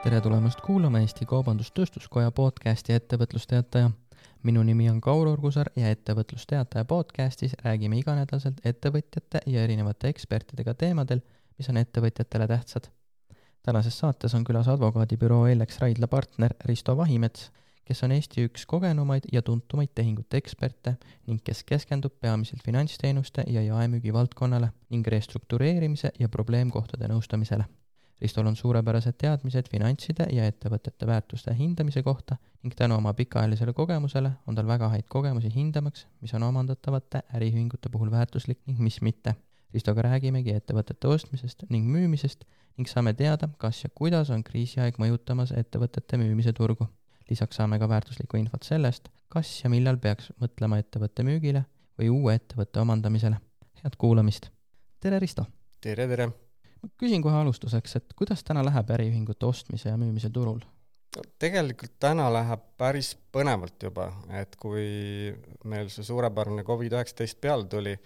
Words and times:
tere 0.00 0.20
tulemast 0.24 0.62
kuulama 0.64 1.02
Eesti 1.04 1.26
Kaubandus-Tööstuskoja 1.28 2.30
podcasti 2.32 2.94
Ettevõtlusteataja. 2.96 3.90
minu 4.42 4.62
nimi 4.62 4.90
on 4.90 5.00
Kaur 5.00 5.28
Urgusaar 5.28 5.68
ja 5.76 5.90
Ettevõtlusteataja 5.90 6.84
podcastis 6.84 7.52
räägime 7.64 7.98
iganädalaselt 7.98 8.62
ettevõtjate 8.64 9.42
ja 9.46 9.64
erinevate 9.64 10.08
ekspertidega 10.08 10.74
teemadel, 10.74 11.20
mis 11.58 11.68
on 11.68 11.76
ettevõtjatele 11.76 12.46
tähtsad. 12.48 12.88
tänases 13.62 13.98
saates 13.98 14.34
on 14.34 14.44
külas 14.44 14.68
advokaadibüroo 14.68 15.46
Ellex 15.46 15.78
Raidla 15.78 16.06
partner 16.06 16.54
Risto 16.64 16.96
Vahimets, 16.96 17.50
kes 17.84 18.02
on 18.02 18.12
Eesti 18.12 18.44
üks 18.48 18.66
kogenumaid 18.66 19.28
ja 19.32 19.42
tuntumaid 19.42 19.90
tehingute 19.94 20.36
eksperte 20.36 20.96
ning 21.26 21.44
kes 21.44 21.64
keskendub 21.64 22.12
peamiselt 22.20 22.64
finantsteenuste 22.64 23.44
ja 23.46 23.62
jaemüügi 23.62 24.12
valdkonnale 24.12 24.72
ning 24.88 25.06
restruktureerimise 25.06 26.12
ja 26.18 26.28
probleemkohtade 26.28 27.08
nõustamisele 27.08 27.64
Ristol 28.20 28.46
on 28.46 28.56
suurepärased 28.56 29.16
teadmised 29.16 29.68
finantside 29.72 30.26
ja 30.32 30.44
ettevõtete 30.44 31.06
väärtuste 31.08 31.54
hindamise 31.56 32.02
kohta 32.04 32.36
ning 32.62 32.74
tänu 32.76 32.98
oma 33.00 33.14
pikaajalisele 33.16 33.72
kogemusele 33.72 34.32
on 34.46 34.54
tal 34.54 34.66
väga 34.68 34.90
häid 34.92 35.06
kogemusi 35.08 35.48
hindamaks, 35.54 36.06
mis 36.20 36.34
on 36.36 36.42
omandatavate 36.42 37.22
äriühingute 37.34 37.88
puhul 37.88 38.10
väärtuslik 38.10 38.60
ning 38.66 38.78
mis 38.78 39.00
mitte. 39.00 39.34
Ristoga 39.72 40.02
räägimegi 40.02 40.52
ettevõtete 40.52 41.08
ostmisest 41.08 41.64
ning 41.70 41.88
müümisest 41.88 42.44
ning 42.76 42.88
saame 42.90 43.14
teada, 43.14 43.48
kas 43.58 43.84
ja 43.84 43.90
kuidas 43.94 44.30
on 44.34 44.44
kriisiaeg 44.44 45.00
mõjutamas 45.00 45.54
ettevõtete 45.56 46.20
müümise 46.20 46.52
turgu. 46.52 46.88
lisaks 47.30 47.56
saame 47.56 47.78
ka 47.78 47.88
väärtuslikku 47.88 48.36
infot 48.36 48.62
sellest, 48.66 49.08
kas 49.28 49.64
ja 49.64 49.70
millal 49.70 49.96
peaks 49.96 50.32
mõtlema 50.42 50.78
ettevõtte 50.82 51.22
müügile 51.22 51.64
või 51.98 52.10
uue 52.10 52.34
ettevõtte 52.34 52.80
omandamisele. 52.80 53.40
head 53.84 53.96
kuulamist! 53.96 54.50
tere, 55.00 55.18
Risto! 55.18 55.46
tere, 55.80 56.08
tere! 56.08 56.49
Ma 56.82 56.90
küsin 57.00 57.22
kohe 57.24 57.40
alustuseks, 57.40 57.96
et 58.00 58.14
kuidas 58.18 58.44
täna 58.46 58.64
läheb 58.66 58.92
äriühingute 58.96 59.48
ostmise 59.48 59.90
ja 59.92 59.98
müümise 60.00 60.30
turul? 60.34 60.62
tegelikult 61.42 61.96
täna 61.98 62.28
läheb 62.30 62.62
päris 62.78 63.16
põnevalt 63.34 63.82
juba, 63.82 64.06
et 64.38 64.54
kui 64.60 64.84
meil 65.66 65.88
see 65.90 66.06
suurepärane 66.06 66.62
Covid-19 66.62 67.40
peale 67.42 67.66
tuli, 67.66 67.96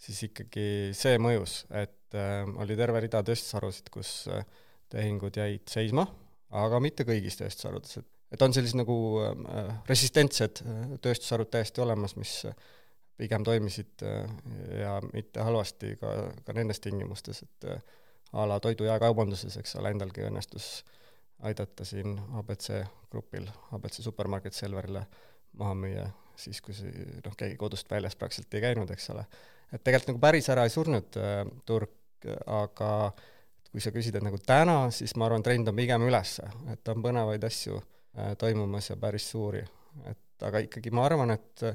siis 0.00 0.22
ikkagi 0.30 0.94
see 0.96 1.18
mõjus, 1.20 1.58
et 1.68 2.16
äh, 2.16 2.40
oli 2.64 2.76
terve 2.78 3.04
rida 3.04 3.20
tööstusharusid, 3.26 3.90
kus 3.92 4.14
äh, 4.32 4.46
tehingud 4.94 5.36
jäid 5.36 5.68
seisma, 5.68 6.06
aga 6.56 6.80
mitte 6.80 7.04
kõigis 7.08 7.36
tööstusharudes, 7.40 8.00
et 8.00 8.10
et 8.34 8.42
on 8.42 8.54
sellised 8.56 8.80
nagu 8.80 8.96
äh, 9.22 9.68
resistentsed 9.86 10.64
äh, 10.64 10.96
tööstusharud 11.04 11.52
täiesti 11.52 11.84
olemas, 11.84 12.16
mis 12.16 12.40
pigem 13.20 13.44
toimisid 13.46 14.02
äh, 14.02 14.30
ja 14.80 14.96
mitte 15.12 15.44
halvasti 15.46 15.94
ka, 16.00 16.14
ka 16.46 16.56
nendes 16.56 16.82
tingimustes, 16.82 17.44
et 17.46 17.68
äh, 17.70 18.00
a 18.34 18.48
la 18.48 18.58
toidu 18.60 18.88
jaekaubanduses, 18.88 19.56
eks 19.60 19.76
ole, 19.78 19.92
endalgi 19.94 20.24
õnnestus 20.26 20.68
aidata 21.46 21.86
siin 21.86 22.16
abc 22.38 22.70
grupil, 23.12 23.46
abc 23.76 24.00
supermarket 24.02 24.56
Selverile 24.56 25.04
maha 25.60 25.74
müüa, 25.78 26.06
siis 26.38 26.60
kui 26.64 26.74
see 26.74 27.20
noh, 27.24 27.36
keegi 27.38 27.58
kodust 27.60 27.90
väljas 27.90 28.16
praktiliselt 28.18 28.56
ei 28.58 28.64
käinud, 28.64 28.90
eks 28.90 29.10
ole. 29.14 29.26
et 29.70 29.82
tegelikult 29.82 30.14
nagu 30.14 30.22
päris 30.22 30.50
ära 30.50 30.64
ei 30.66 30.72
surnud 30.74 31.20
äh, 31.20 31.44
turg, 31.66 31.94
aga 32.46 32.90
kui 33.70 33.82
sa 33.82 33.90
küsid, 33.94 34.16
et 34.16 34.24
nagu 34.24 34.38
täna, 34.38 34.88
siis 34.94 35.14
ma 35.18 35.26
arvan, 35.28 35.42
trend 35.44 35.68
on 35.68 35.76
pigem 35.76 36.06
üles, 36.06 36.38
et 36.72 36.90
on 36.90 37.02
põnevaid 37.04 37.44
asju 37.46 37.78
äh, 37.78 38.34
toimumas 38.40 38.90
ja 38.90 38.96
päris 38.96 39.28
suuri. 39.30 39.62
et 40.10 40.42
aga 40.42 40.64
ikkagi 40.66 40.90
ma 40.90 41.06
arvan, 41.06 41.30
et 41.30 41.68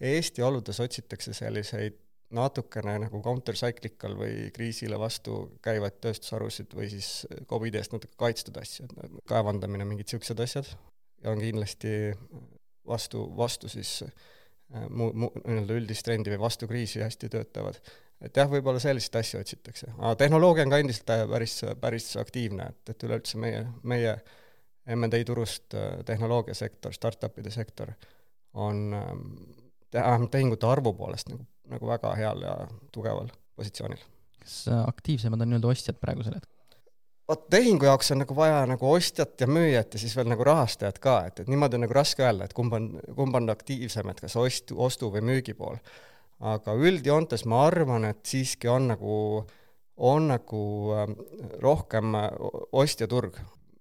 Eesti 0.00 0.42
oludes 0.44 0.80
otsitakse 0.80 1.32
selliseid 1.32 1.94
natukene 2.34 2.96
nagu 3.04 3.20
counter-cyclical 3.22 4.16
või 4.18 4.48
kriisile 4.54 4.98
vastu 4.98 5.36
käivaid 5.62 6.00
tööstusharusid 6.02 6.74
või 6.74 6.88
siis 6.90 7.26
Covidi 7.46 7.78
eest 7.78 7.94
natuke 7.94 8.18
kaitstud 8.18 8.56
asju, 8.58 8.88
et 8.90 9.20
kaevandamine, 9.30 9.86
mingid 9.86 10.08
niisugused 10.08 10.42
asjad, 10.42 10.72
ja 11.22 11.30
on 11.30 11.42
kindlasti 11.42 11.92
vastu, 12.86 13.22
vastu 13.36 13.68
siis 13.70 14.00
äh, 14.02 14.88
mu-, 14.88 15.12
mu-, 15.12 15.32
nii-öelda 15.44 15.78
üldist 15.78 16.06
trendi 16.06 16.34
või 16.34 16.42
vastu 16.48 16.68
kriisi 16.70 17.02
hästi 17.04 17.30
töötavad. 17.30 17.80
et 18.20 18.36
jah, 18.36 18.50
võib-olla 18.50 18.80
selliseid 18.82 19.20
asju 19.20 19.40
otsitakse. 19.40 19.92
aga 19.98 20.14
tehnoloogia 20.24 20.66
on 20.66 20.74
ka 20.74 20.82
endiselt 20.82 21.14
äh, 21.14 21.24
päris, 21.30 21.60
päris 21.80 22.10
aktiivne, 22.16 22.70
et, 22.74 22.94
et 22.94 23.08
üleüldse 23.08 23.38
meie, 23.38 23.66
meie 23.82 24.16
M&A 24.96 25.24
turust 25.26 25.74
äh, 25.74 26.02
tehnoloogiasektor, 26.06 26.94
startup'ide 26.94 27.50
sektor 27.50 27.94
on 28.54 28.94
vähemalt 29.92 30.30
tehingute 30.30 30.66
arvu 30.66 30.94
poolest 30.96 31.28
nagu 31.28 31.44
nagu 31.70 31.88
väga 31.88 32.12
heal 32.18 32.44
ja 32.44 32.58
tugeval 32.94 33.30
positsioonil. 33.56 34.02
kas 34.40 34.58
äh, 34.68 34.84
aktiivsemad 34.88 35.40
on 35.40 35.52
nii-öelda 35.52 35.72
ostjad 35.72 35.98
praegusel 36.02 36.38
hetkel? 36.38 36.56
vot 37.28 37.48
tehingu 37.50 37.88
jaoks 37.88 38.12
on 38.14 38.22
nagu 38.22 38.36
vaja 38.38 38.60
nagu 38.70 38.90
ostjat 38.92 39.40
ja 39.40 39.48
müüjat 39.50 39.94
ja 39.94 40.00
siis 40.00 40.14
veel 40.16 40.28
nagu 40.30 40.44
rahastajat 40.46 41.00
ka, 41.02 41.16
et, 41.26 41.42
et 41.42 41.50
niimoodi 41.50 41.78
on 41.78 41.86
nagu 41.86 41.96
raske 41.96 42.22
öelda, 42.22 42.46
et 42.46 42.54
kumb 42.56 42.76
on, 42.76 42.90
kumb 43.16 43.38
on 43.38 43.50
aktiivsem, 43.50 44.12
et 44.12 44.22
kas 44.22 44.36
ostu, 44.40 44.78
ostu 44.82 45.10
või 45.14 45.24
müügi 45.32 45.56
pool. 45.58 45.80
aga 46.40 46.74
üldjoontes 46.76 47.46
ma 47.48 47.64
arvan, 47.66 48.04
et 48.04 48.22
siiski 48.28 48.68
on 48.68 48.90
nagu, 48.92 49.16
on 49.96 50.28
nagu 50.28 50.62
ähm, 50.94 51.16
rohkem 51.64 52.14
äh, 52.14 52.30
ostjaturg. 52.72 53.40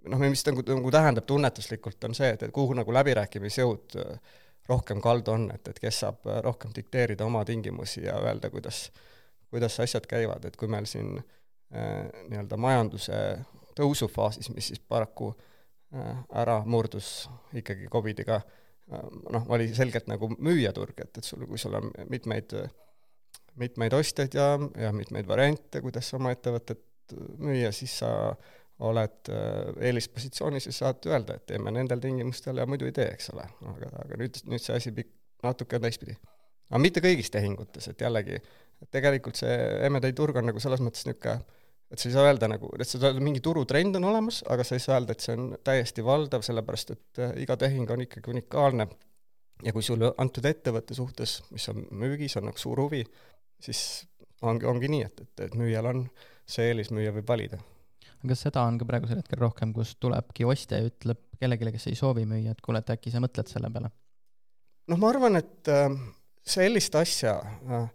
noh, 0.10 0.26
mis 0.26 0.44
ta 0.44 0.54
nagu, 0.54 0.66
nagu 0.70 0.92
tähendab 0.92 1.26
tunnetuslikult, 1.26 2.04
on 2.04 2.18
see, 2.18 2.32
et, 2.34 2.44
et 2.44 2.54
kuhu 2.54 2.74
nagu 2.78 2.94
läbirääkimisjõud 2.98 4.00
äh, 4.02 4.36
rohkem 4.70 5.02
kaldu 5.02 5.32
on, 5.32 5.50
et, 5.54 5.68
et 5.68 5.80
kes 5.80 6.02
saab 6.04 6.26
äh, 6.30 6.40
rohkem 6.46 6.74
dikteerida 6.76 7.26
oma 7.26 7.46
tingimusi 7.46 8.06
ja 8.06 8.18
öelda, 8.22 8.50
kuidas, 8.50 8.90
kuidas 9.50 9.80
asjad 9.80 10.08
käivad, 10.10 10.46
et 10.46 10.58
kui 10.58 10.70
meil 10.72 10.88
siin 10.90 11.18
äh, 11.20 12.06
nii-öelda 12.30 12.58
majanduse 12.58 13.20
tõusufaasis, 13.78 14.50
mis 14.56 14.72
siis 14.72 14.82
paraku 14.82 15.32
äh, 15.34 16.24
ära 16.42 16.62
murdus 16.66 17.30
ikkagi 17.54 17.92
Covidiga 17.92 18.40
äh,, 18.42 19.06
noh, 19.34 19.46
oli 19.54 19.70
selgelt 19.76 20.10
nagu 20.12 20.32
müüjaturg, 20.38 20.98
et, 21.06 21.18
et 21.18 21.24
sul, 21.24 21.46
kui 21.50 21.62
sul 21.62 21.78
on 21.78 21.92
mitmeid, 22.10 22.58
mitmeid 23.62 23.94
ostjaid 23.94 24.36
ja, 24.38 24.54
ja 24.82 24.92
mitmeid 24.96 25.30
variante, 25.30 25.82
kuidas 25.86 26.14
oma 26.18 26.34
ettevõtet 26.34 26.84
müüa, 27.38 27.70
siis 27.76 28.00
sa 28.02 28.10
oled 28.80 29.30
äh, 29.32 29.88
eelispositsioonis 29.88 30.68
ja 30.68 30.74
saad 30.76 31.06
öelda, 31.08 31.38
et 31.38 31.46
teeme 31.52 31.72
nendel 31.72 32.02
tingimustel 32.04 32.60
ja 32.60 32.66
muidu 32.68 32.88
ei 32.90 32.96
tee, 32.96 33.08
eks 33.14 33.30
ole. 33.32 33.46
aga, 33.72 33.92
aga 34.04 34.20
nüüd, 34.20 34.40
nüüd 34.52 34.64
see 34.64 34.76
asi 34.76 34.92
pik-, 34.96 35.14
natuke 35.46 35.78
on 35.78 35.86
teistpidi. 35.86 36.18
aga 36.70 36.82
mitte 36.84 37.04
kõigis 37.04 37.32
tehingutes, 37.32 37.88
et 37.92 38.02
jällegi, 38.04 38.42
tegelikult 38.92 39.40
see 39.40 39.54
M&A 39.90 40.12
turg 40.18 40.42
on 40.42 40.50
nagu 40.52 40.64
selles 40.64 40.84
mõttes 40.84 41.06
niisugune, 41.08 41.38
et 41.94 42.02
sa 42.02 42.10
ei 42.10 42.16
saa 42.18 42.26
öelda 42.28 42.50
nagu, 42.52 42.72
et 42.82 42.90
sa, 42.90 43.14
mingi 43.24 43.40
turutrend 43.46 43.96
on 43.96 44.10
olemas, 44.10 44.42
aga 44.52 44.66
sa 44.68 44.76
ei 44.76 44.84
saa 44.84 44.98
öelda, 44.98 45.16
et 45.16 45.24
see 45.24 45.38
on 45.38 45.54
täiesti 45.64 46.04
valdav, 46.04 46.44
sellepärast 46.44 46.92
et 46.98 47.22
äh, 47.24 47.36
iga 47.46 47.56
tehing 47.62 47.94
on 47.96 48.04
ikkagi 48.04 48.34
unikaalne 48.34 48.90
ja 49.64 49.72
kui 49.72 49.86
sul 49.88 50.04
antud 50.12 50.50
ettevõtte 50.50 50.98
suhtes, 50.98 51.38
mis 51.56 51.70
on 51.72 51.86
müügis, 51.96 52.36
on 52.42 52.50
nagu 52.50 52.60
suur 52.60 52.84
huvi, 52.84 53.06
siis 53.64 53.86
ongi, 54.44 54.68
ongi 54.68 54.92
nii, 54.92 55.08
et, 55.08 55.24
et, 55.24 55.46
et 55.48 55.56
müüjal 55.56 55.88
on 55.94 56.04
see 56.44 56.68
eelis, 56.74 56.92
müüja 56.92 57.16
võib 57.16 57.32
valida 57.32 57.62
kas 58.30 58.46
seda 58.48 58.66
on 58.68 58.80
ka 58.82 58.88
praegusel 58.90 59.22
hetkel 59.22 59.42
rohkem, 59.42 59.74
kus 59.76 59.96
tulebki 60.02 60.48
ostja 60.48 60.82
ja 60.82 60.90
ütleb 60.90 61.22
kellelegi, 61.40 61.76
kes 61.76 61.90
ei 61.92 62.00
soovi 62.00 62.26
müüa, 62.30 62.56
et 62.56 62.64
kuule, 62.66 62.82
et 62.82 62.92
äkki 62.96 63.14
sa 63.14 63.22
mõtled 63.24 63.52
selle 63.52 63.72
peale? 63.74 63.92
noh, 64.92 65.00
ma 65.02 65.10
arvan, 65.10 65.40
et 65.40 65.72
äh, 65.74 65.88
sellist 66.46 66.96
asja 67.00 67.38
äh, 67.42 67.88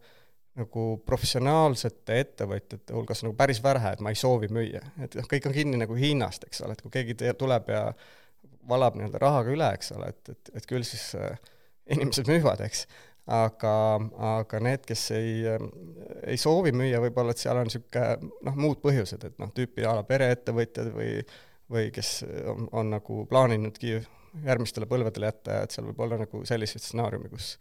nagu 0.60 0.86
professionaalsete 1.06 2.18
ettevõtjate 2.24 2.96
hulgas 2.96 3.22
nagu 3.24 3.36
päris 3.38 3.62
vähe, 3.62 3.94
et 3.94 4.02
ma 4.04 4.12
ei 4.12 4.18
soovi 4.18 4.50
müüa, 4.52 4.82
et 5.04 5.14
noh, 5.18 5.28
kõik 5.30 5.46
on 5.48 5.54
kinni 5.54 5.78
nagu 5.80 5.96
hinnast, 5.98 6.48
eks 6.48 6.64
ole, 6.66 6.74
et 6.76 6.82
kui 6.84 6.92
keegi 6.94 7.16
tuleb 7.38 7.70
ja 7.70 7.84
valab 8.70 8.98
nii-öelda 8.98 9.22
rahaga 9.22 9.54
üle, 9.54 9.70
eks 9.78 9.94
ole, 9.96 10.10
et, 10.10 10.34
et, 10.34 10.52
et 10.58 10.68
küll 10.68 10.84
siis 10.86 11.12
äh, 11.18 11.38
inimesed 11.94 12.28
müüvad, 12.30 12.62
eks 12.66 12.84
aga, 13.26 13.74
aga 14.36 14.60
need, 14.64 14.86
kes 14.88 15.04
ei, 15.16 15.44
ei 16.26 16.40
soovi 16.40 16.72
müüa, 16.76 17.02
võib-olla 17.04 17.34
et 17.34 17.42
seal 17.42 17.60
on 17.60 17.68
niisugune 17.68 18.32
noh, 18.48 18.56
muud 18.58 18.80
põhjused, 18.82 19.28
et 19.28 19.38
noh, 19.42 19.52
tüüpi 19.54 19.86
a 19.86 19.94
la 20.00 20.06
pereettevõtjad 20.08 20.92
või 20.96 21.14
või 21.70 21.90
kes 21.94 22.24
on, 22.50 22.68
on 22.72 22.88
nagu 22.90 23.24
plaaninudki 23.30 24.00
järgmistele 24.44 24.88
põlvedele 24.90 25.30
jätta, 25.30 25.60
et 25.64 25.74
seal 25.74 25.86
võib 25.90 26.00
olla 26.02 26.18
nagu 26.20 26.42
selliseid 26.46 26.82
stsenaariume, 26.82 27.30
kus 27.30 27.54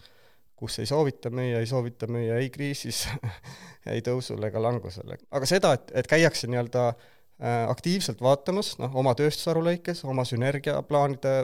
kus 0.60 0.76
ei 0.82 0.90
soovita 0.90 1.30
müüa, 1.32 1.62
ei 1.62 1.68
soovita 1.70 2.08
müüa 2.12 2.42
ei 2.42 2.50
kriisis 2.52 3.06
ei 3.94 4.02
tõusul 4.04 4.44
ega 4.44 4.60
langusel. 4.60 5.14
aga 5.16 5.48
seda, 5.48 5.72
et, 5.78 5.94
et 6.02 6.10
käiakse 6.12 6.50
nii-öelda 6.52 6.84
äh, 6.90 7.62
aktiivselt 7.72 8.20
vaatamas, 8.24 8.74
noh, 8.82 8.92
oma 9.00 9.14
tööstusharu 9.16 9.64
lõikes, 9.70 10.04
oma 10.04 10.26
sünergiaplaanide 10.28 11.36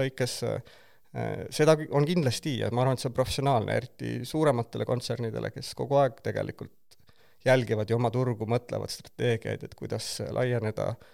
lõikes 0.00 0.38
äh,, 0.48 0.72
seda 1.54 1.76
on 1.94 2.06
kindlasti 2.08 2.56
ja 2.58 2.70
ma 2.74 2.82
arvan, 2.82 2.96
et 2.96 3.02
see 3.04 3.10
on 3.10 3.14
professionaalne, 3.14 3.76
eriti 3.78 4.14
suurematele 4.26 4.86
kontsernidele, 4.88 5.52
kes 5.54 5.74
kogu 5.78 6.00
aeg 6.00 6.18
tegelikult 6.24 6.98
jälgivad 7.44 7.90
ju 7.90 7.98
oma 7.98 8.10
turgu, 8.10 8.48
mõtlevad 8.50 8.90
strateegiaid, 8.90 9.62
et 9.62 9.76
kuidas 9.78 10.08
laieneda 10.34 10.88
äh, 10.90 11.04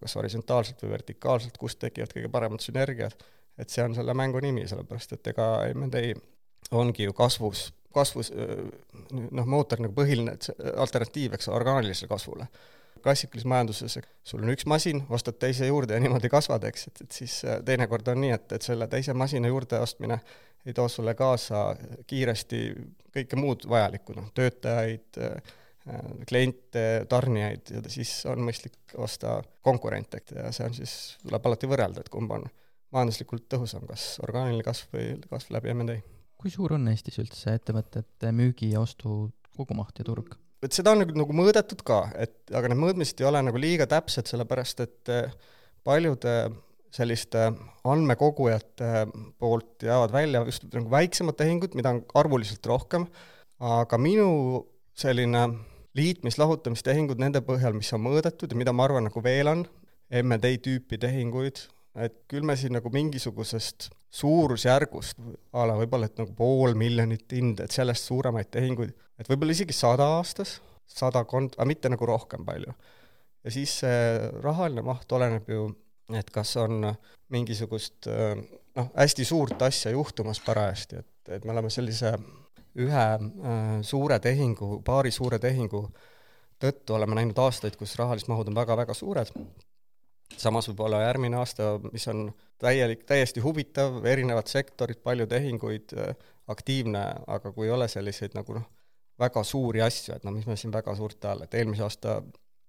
kas 0.00 0.16
horisontaalselt 0.18 0.82
või 0.84 0.92
vertikaalselt, 0.96 1.56
kust 1.58 1.80
tekivad 1.80 2.12
kõige 2.12 2.30
paremad 2.32 2.64
sünergiad, 2.64 3.16
et 3.58 3.72
see 3.72 3.84
on 3.84 3.96
selle 3.96 4.14
mängu 4.14 4.40
nimi, 4.44 4.66
sellepärast 4.68 5.16
et 5.16 5.32
ega 5.32 5.48
M&A 5.72 6.04
ongi 6.76 7.06
ju 7.06 7.14
kasvus, 7.16 7.70
kasvus 7.94 8.32
noh, 8.34 9.46
mootor 9.46 9.80
nagu 9.80 9.94
põhiline 9.96 10.36
alternatiiv, 10.76 11.38
eks, 11.38 11.48
orgaanilisele 11.48 12.10
kasvule. 12.10 12.48
Klassikalises 13.02 13.48
majanduses 13.48 13.98
sul 14.24 14.42
on 14.42 14.52
üks 14.54 14.66
masin, 14.66 15.04
ostad 15.10 15.38
teise 15.42 15.68
juurde 15.68 15.96
ja 15.96 16.02
niimoodi 16.02 16.30
kasvad, 16.32 16.64
eks, 16.70 16.88
et, 16.90 17.04
et 17.06 17.20
siis 17.20 17.38
äh, 17.44 17.60
teinekord 17.66 18.08
on 18.12 18.20
nii, 18.24 18.34
et, 18.36 18.56
et 18.58 18.66
selle 18.66 18.88
teise 18.92 19.14
masina 19.14 19.50
juurde 19.52 19.80
ostmine 19.82 20.20
ei 20.66 20.74
too 20.74 20.88
sulle 20.90 21.14
kaasa 21.14 21.68
kiiresti 22.10 22.60
kõike 23.14 23.38
muud 23.38 23.68
vajalikku, 23.70 24.16
noh, 24.16 24.32
töötajaid, 24.34 25.20
kliente, 26.26 26.82
tarnijaid 27.08 27.70
ja 27.70 27.82
siis 27.92 28.10
on 28.26 28.42
mõistlik 28.48 28.96
osta 28.98 29.38
konkurente 29.62 30.18
ja 30.34 30.50
see 30.54 30.66
on 30.66 30.74
siis, 30.74 30.94
tuleb 31.22 31.46
alati 31.46 31.70
võrrelda, 31.70 32.02
et 32.02 32.10
kumb 32.10 32.34
on 32.34 32.48
majanduslikult 32.94 33.46
tõhusam, 33.52 33.86
kas 33.86 34.16
orgaaniline 34.24 34.66
kasv 34.66 34.96
või 34.96 35.12
kasv 35.30 35.54
läbi 35.54 35.74
M&A. 35.74 36.00
kui 36.36 36.50
suur 36.50 36.74
on 36.74 36.88
Eestis 36.90 37.20
üldse 37.22 37.54
ettevõtete 37.54 38.32
müügi 38.34 38.72
ja 38.72 38.82
ostu 38.82 39.30
kogumaht 39.56 40.02
ja 40.02 40.08
turg? 40.08 40.34
Et 40.66 40.76
seda 40.76 40.92
on 40.92 41.02
nagu, 41.02 41.14
nagu 41.16 41.36
mõõdetud 41.36 41.82
ka, 41.86 42.02
et 42.18 42.54
aga 42.54 42.70
need 42.70 42.82
mõõtmised 42.82 43.22
ei 43.22 43.28
ole 43.28 43.42
nagu 43.46 43.60
liiga 43.60 43.86
täpsed, 43.90 44.28
sellepärast 44.30 44.82
et 44.84 45.12
eh, 45.14 45.36
paljude 45.86 46.36
selliste 46.96 47.50
andmekogujate 47.86 49.06
poolt 49.38 49.84
jäävad 49.84 50.14
välja 50.14 50.42
just 50.48 50.66
nagu 50.72 50.90
väiksemad 50.90 51.36
tehingud, 51.38 51.76
mida 51.78 51.92
on 51.94 52.02
arvuliselt 52.18 52.66
rohkem, 52.66 53.06
aga 53.60 53.98
minu 54.00 54.28
selline 54.96 55.46
liitmis-lahutamistehingud 55.96 57.20
nende 57.20 57.42
põhjal, 57.44 57.76
mis 57.76 57.92
on 57.96 58.04
mõõdetud 58.04 58.52
ja 58.52 58.58
mida 58.58 58.74
ma 58.76 58.86
arvan, 58.86 59.08
nagu 59.08 59.22
veel 59.24 59.52
on, 59.52 59.64
M&A 60.22 60.52
tüüpi 60.62 61.00
tehinguid, 61.02 61.64
et 61.96 62.16
küll 62.28 62.44
me 62.44 62.56
siin 62.58 62.76
nagu 62.76 62.90
mingisugusest 62.92 63.88
suurusjärgust, 64.16 65.18
a 65.56 65.64
la 65.68 65.76
võib-olla 65.78 66.10
et 66.10 66.20
nagu 66.20 66.34
pool 66.36 66.76
miljonit 66.78 67.32
hind, 67.32 67.62
et 67.64 67.72
sellest 67.74 68.08
suuremaid 68.08 68.50
tehinguid, 68.52 68.92
et 69.20 69.30
võib-olla 69.30 69.56
isegi 69.56 69.76
sada 69.76 70.08
aastas, 70.18 70.58
sadakond, 70.86 71.56
aga 71.56 71.68
mitte 71.68 71.90
nagu 71.92 72.08
rohkem 72.08 72.44
palju. 72.46 72.74
ja 73.44 73.52
siis 73.54 73.78
see 73.82 74.30
rahaline 74.42 74.82
maht 74.86 75.12
oleneb 75.12 75.48
ju, 75.50 75.68
et 76.14 76.30
kas 76.30 76.56
on 76.62 76.92
mingisugust 77.34 78.08
noh, 78.08 78.90
hästi 78.94 79.24
suurt 79.24 79.62
asja 79.62 79.92
juhtumas 79.94 80.40
parajasti, 80.44 81.02
et, 81.02 81.32
et 81.38 81.44
me 81.44 81.54
oleme 81.54 81.70
sellise 81.70 82.12
ühe 82.76 83.06
äh, 83.16 83.78
suure 83.82 84.18
tehingu, 84.20 84.82
paari 84.84 85.10
suure 85.10 85.38
tehingu 85.40 85.86
tõttu 86.60 86.96
oleme 86.96 87.16
näinud 87.18 87.38
aastaid, 87.40 87.76
kus 87.76 87.96
rahalised 88.00 88.28
mahud 88.32 88.48
on 88.52 88.56
väga-väga 88.56 88.94
suured 88.96 89.32
samas 90.36 90.68
võib-olla 90.70 91.02
järgmine 91.04 91.38
aasta, 91.40 91.76
mis 91.92 92.06
on 92.12 92.30
täielik, 92.62 93.04
täiesti 93.08 93.42
huvitav, 93.44 94.00
erinevad 94.08 94.48
sektorid, 94.50 95.02
palju 95.04 95.26
tehinguid, 95.30 95.94
aktiivne, 96.52 97.04
aga 97.26 97.52
kui 97.52 97.68
ei 97.68 97.74
ole 97.74 97.88
selliseid 97.90 98.36
nagu 98.36 98.58
noh, 98.58 98.66
väga 99.18 99.42
suuri 99.44 99.82
asju, 99.84 100.16
et 100.16 100.26
no 100.26 100.32
mis 100.34 100.46
me 100.46 100.56
siin 100.56 100.74
väga 100.74 100.94
suurt 100.96 101.24
ajal, 101.24 101.46
et 101.46 101.54
eelmise 101.54 101.86
aasta 101.86 102.18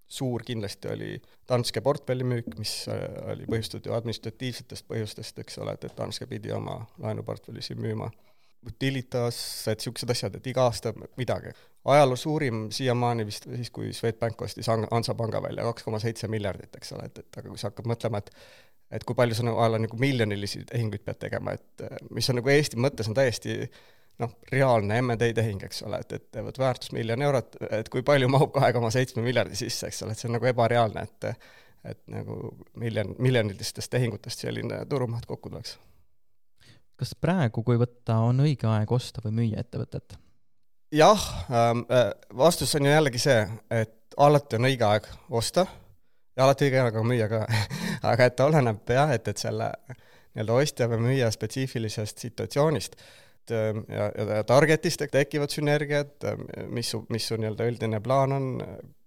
suur 0.07 0.43
kindlasti 0.47 0.87
oli 0.87 1.09
Danske 1.49 1.81
portfellimüük, 1.83 2.53
mis 2.59 2.73
oli 2.87 3.47
põhjustatud 3.49 3.89
ju 3.89 3.95
administratiivsetest 3.97 4.87
põhjustest, 4.87 5.41
eks 5.43 5.59
ole, 5.63 5.75
et, 5.75 5.83
et 5.83 5.97
Danske 5.97 6.27
pidi 6.29 6.53
oma 6.55 6.79
laenuportfelli 7.03 7.63
siin 7.65 7.81
müüma 7.83 8.07
Utilitas, 8.65 9.37
et 9.69 9.79
niisugused 9.79 10.09
asjad, 10.11 10.37
et 10.37 10.47
iga 10.49 10.63
aasta 10.65 10.93
midagi. 11.17 11.53
ajaloo 11.85 12.15
suurim 12.19 12.67
siiamaani 12.71 13.25
vist 13.25 13.45
siis, 13.55 13.69
kui 13.71 13.93
Swedbank 13.93 14.41
ostis 14.41 14.67
Hansapanga 14.67 15.41
välja, 15.43 15.63
kaks 15.63 15.85
koma 15.85 15.99
seitse 16.03 16.27
miljardit, 16.27 16.75
eks 16.75 16.91
ole, 16.97 17.05
et, 17.05 17.19
et 17.19 17.37
aga 17.37 17.49
kui 17.49 17.61
sa 17.61 17.69
hakkad 17.71 17.87
mõtlema, 17.87 18.23
et 18.23 18.33
et 18.91 19.03
kui 19.03 19.15
palju 19.15 19.35
sa 19.35 19.43
nagu 19.43 19.59
a 19.59 19.67
la 19.67 19.79
nagu 19.83 19.97
miljonilisi 19.99 20.61
tehinguid 20.67 21.03
pead 21.03 21.19
tegema, 21.19 21.53
et 21.57 21.83
mis 22.15 22.29
on 22.31 22.37
nagu 22.39 22.51
Eesti 22.51 22.79
mõttes 22.79 23.09
on 23.11 23.15
täiesti 23.17 23.57
noh, 24.23 24.33
reaalne 24.51 25.01
M&A 25.01 25.31
tehing, 25.35 25.63
eks 25.67 25.83
ole, 25.87 25.99
et 26.01 26.15
ettevõtte 26.17 26.63
väärtus 26.63 26.93
miljon 26.95 27.21
eurot, 27.21 27.59
et 27.69 27.89
kui 27.93 28.03
palju 28.07 28.29
mahub 28.31 28.53
kahe 28.55 28.71
koma 28.75 28.91
seitsme 28.93 29.25
miljardi 29.25 29.59
sisse, 29.59 29.91
eks 29.91 30.03
ole, 30.03 30.15
et 30.15 30.23
see 30.23 30.31
on 30.31 30.37
nagu 30.39 30.51
ebareaalne, 30.53 31.07
et 31.07 31.31
et 31.87 31.99
nagu 32.11 32.49
miljon, 32.75 33.13
miljonilistest 33.21 33.91
tehingutest 33.93 34.41
selline 34.43 34.81
turumaht 34.89 35.27
kokku 35.29 35.51
tuleks 35.53 35.77
kas 36.97 37.13
praegu, 37.21 37.63
kui 37.63 37.77
võtta, 37.79 38.19
on 38.25 38.41
õige 38.45 38.69
aeg 38.71 38.91
osta 38.91 39.21
või 39.25 39.35
müüa 39.41 39.61
ettevõtet? 39.65 40.17
jah 40.91 41.23
ähm,, 41.51 41.83
äh, 41.91 42.11
vastus 42.37 42.75
on 42.75 42.85
ju 42.87 42.91
jällegi 42.91 43.19
see, 43.19 43.41
et 43.75 43.97
alati 44.17 44.57
on 44.57 44.67
õige 44.69 44.87
aeg 44.87 45.07
osta. 45.29 45.67
Ja 46.37 46.45
alati 46.45 46.67
õige 46.67 46.81
aeg 46.81 46.97
on 46.99 47.07
müüa 47.09 47.29
ka. 47.31 47.45
Aga 48.11 48.29
et 48.29 48.43
oleneb 48.45 48.93
jah, 48.93 49.13
et, 49.13 49.27
et 49.27 49.41
selle 49.41 49.71
nii-öelda 50.37 50.59
ostja 50.61 50.89
või 50.91 51.01
müüja 51.07 51.31
spetsiifilisest 51.33 52.21
situatsioonist. 52.27 52.99
Ähm, 53.51 53.83
ja, 53.89 54.09
ja 54.11 54.43
target'ist 54.47 55.05
tekivad 55.11 55.53
sünergiad, 55.53 56.13
ähm, 56.27 56.45
mis 56.73 56.91
su, 56.93 57.03
mis 57.13 57.27
su 57.29 57.37
nii-öelda 57.39 57.67
üldine 57.71 58.01
plaan 58.03 58.35
on, 58.35 58.49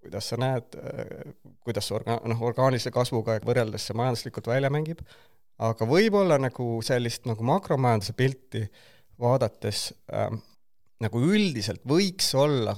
kuidas 0.00 0.30
sa 0.32 0.38
näed, 0.40 0.78
äh, 0.80 1.34
kuidas 1.66 1.90
see 1.90 1.98
orga-, 1.98 2.20
noh, 2.28 2.46
orgaanilise 2.50 2.92
kasvuga 2.94 3.36
võrreldes 3.46 3.88
see 3.88 3.98
majanduslikult 4.00 4.48
välja 4.50 4.72
mängib, 4.72 5.04
aga 5.60 5.88
võib-olla 5.88 6.38
nagu 6.40 6.78
sellist 6.84 7.26
nagu 7.28 7.44
makromajanduse 7.46 8.14
pilti 8.16 8.64
vaadates 9.20 9.90
äh, 10.12 10.30
nagu 11.04 11.22
üldiselt 11.24 11.82
võiks 11.88 12.32
olla 12.38 12.76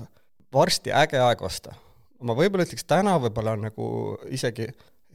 varsti 0.52 0.92
äge 0.94 1.20
aeg 1.22 1.42
osta. 1.42 1.74
ma 2.22 2.34
võib-olla 2.38 2.66
ütleks, 2.66 2.84
täna 2.86 3.16
võib-olla 3.22 3.56
on 3.56 3.68
nagu 3.68 3.86
isegi 4.30 4.68